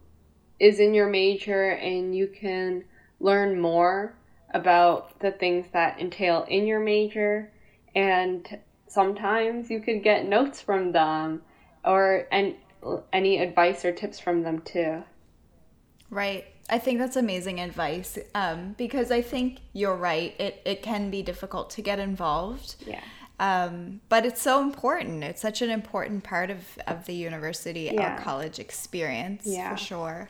is 0.60 0.80
in 0.80 0.96
your 0.96 1.08
major 1.08 1.70
and 1.70 2.16
you 2.16 2.28
can 2.28 2.84
learn 3.20 3.62
more 3.62 4.16
about 4.54 5.20
the 5.20 5.32
things 5.32 5.68
that 5.74 6.00
entail 6.02 6.44
in 6.50 6.66
your 6.66 6.80
major 6.80 7.52
and 7.96 8.60
sometimes 8.88 9.70
you 9.70 9.80
could 9.80 10.04
get 10.04 10.28
notes 10.28 10.60
from 10.60 10.92
them 10.92 11.42
or 11.86 12.28
and 12.32 12.56
any 13.14 13.38
advice 13.38 13.86
or 13.86 13.92
tips 13.92 14.20
from 14.20 14.42
them 14.42 14.60
too. 14.62 15.04
Right. 16.10 16.46
I 16.70 16.80
think 16.80 17.00
that's 17.00 17.16
amazing 17.16 17.60
advice 17.60 18.18
um, 18.34 18.76
because 18.78 19.12
I 19.12 19.22
think 19.22 19.60
you're 19.74 19.96
right. 19.96 20.34
It, 20.40 20.62
it 20.66 20.82
can 20.82 21.12
be 21.12 21.22
difficult 21.22 21.70
to 21.72 21.82
get 21.82 22.00
involved. 22.00 22.76
Yeah. 22.88 23.02
Um, 23.42 24.02
but 24.08 24.24
it's 24.24 24.40
so 24.40 24.62
important. 24.62 25.24
It's 25.24 25.42
such 25.42 25.64
an 25.64 25.72
important 25.72 26.24
part 26.24 26.52
of, 26.52 26.78
of 26.86 27.08
the 27.08 27.16
university 27.16 27.90
yeah. 27.92 28.16
or 28.16 28.22
college 28.22 28.60
experience 28.60 29.48
yeah. 29.48 29.72
for 29.72 29.78
sure. 29.78 30.30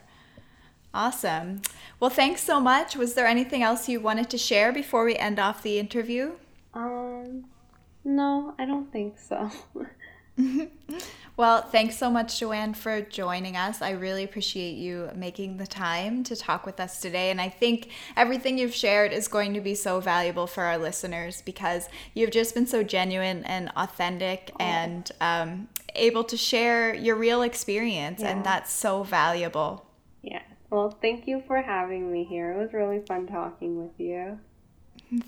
Awesome. 0.93 1.61
Well, 1.99 2.09
thanks 2.09 2.41
so 2.41 2.61
much. 2.61 2.95
Was 2.95 3.13
there 3.13 3.27
anything 3.27 3.63
else 3.63 3.89
you 3.89 3.99
wanted 3.99 4.29
to 4.29 4.37
share 4.37 4.71
before 4.71 5.03
we 5.03 5.17
end 5.17 5.39
off 5.39 5.61
the 5.61 5.77
interview? 5.77 6.31
Um, 6.73 7.43
no, 8.05 8.55
I 8.57 8.63
don't 8.63 8.89
think 8.93 9.19
so. 9.19 9.51
Well, 11.37 11.61
thanks 11.61 11.97
so 11.97 12.09
much, 12.09 12.39
Joanne, 12.39 12.73
for 12.73 13.01
joining 13.01 13.55
us. 13.55 13.81
I 13.81 13.91
really 13.91 14.23
appreciate 14.23 14.73
you 14.73 15.09
making 15.15 15.57
the 15.57 15.65
time 15.65 16.23
to 16.25 16.35
talk 16.35 16.65
with 16.65 16.79
us 16.79 16.99
today. 16.99 17.31
And 17.31 17.39
I 17.39 17.49
think 17.49 17.89
everything 18.17 18.57
you've 18.57 18.75
shared 18.75 19.13
is 19.13 19.27
going 19.27 19.53
to 19.53 19.61
be 19.61 19.73
so 19.73 19.99
valuable 19.99 20.45
for 20.45 20.63
our 20.63 20.77
listeners 20.77 21.41
because 21.41 21.87
you've 22.13 22.31
just 22.31 22.53
been 22.53 22.67
so 22.67 22.83
genuine 22.83 23.43
and 23.45 23.71
authentic 23.75 24.51
oh. 24.55 24.63
and 24.63 25.11
um, 25.21 25.69
able 25.95 26.23
to 26.25 26.37
share 26.37 26.93
your 26.93 27.15
real 27.15 27.41
experience. 27.41 28.21
Yeah. 28.21 28.29
And 28.29 28.45
that's 28.45 28.71
so 28.71 29.03
valuable. 29.03 29.85
Yeah. 30.21 30.41
Well, 30.69 30.97
thank 31.01 31.27
you 31.27 31.43
for 31.47 31.61
having 31.61 32.11
me 32.11 32.23
here. 32.23 32.51
It 32.51 32.57
was 32.57 32.73
really 32.73 32.99
fun 33.07 33.27
talking 33.27 33.81
with 33.81 33.97
you. 33.97 34.39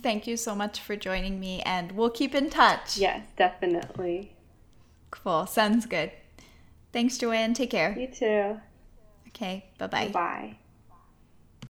Thank 0.01 0.27
you 0.27 0.37
so 0.37 0.55
much 0.55 0.79
for 0.79 0.95
joining 0.95 1.41
me, 1.41 1.61
and 1.63 1.91
we'll 1.91 2.09
keep 2.09 2.33
in 2.33 2.49
touch. 2.49 2.97
Yes, 2.97 3.25
definitely. 3.35 4.32
Cool. 5.14 5.45
Sounds 5.45 5.86
good. 5.86 6.11
Thanks, 6.91 7.18
Joanne. 7.18 7.53
Take 7.53 7.70
care. 7.70 7.95
You 7.97 8.07
too. 8.07 8.59
Okay. 9.30 9.66
Bye-bye. 9.78 10.09
Bye. 10.09 10.57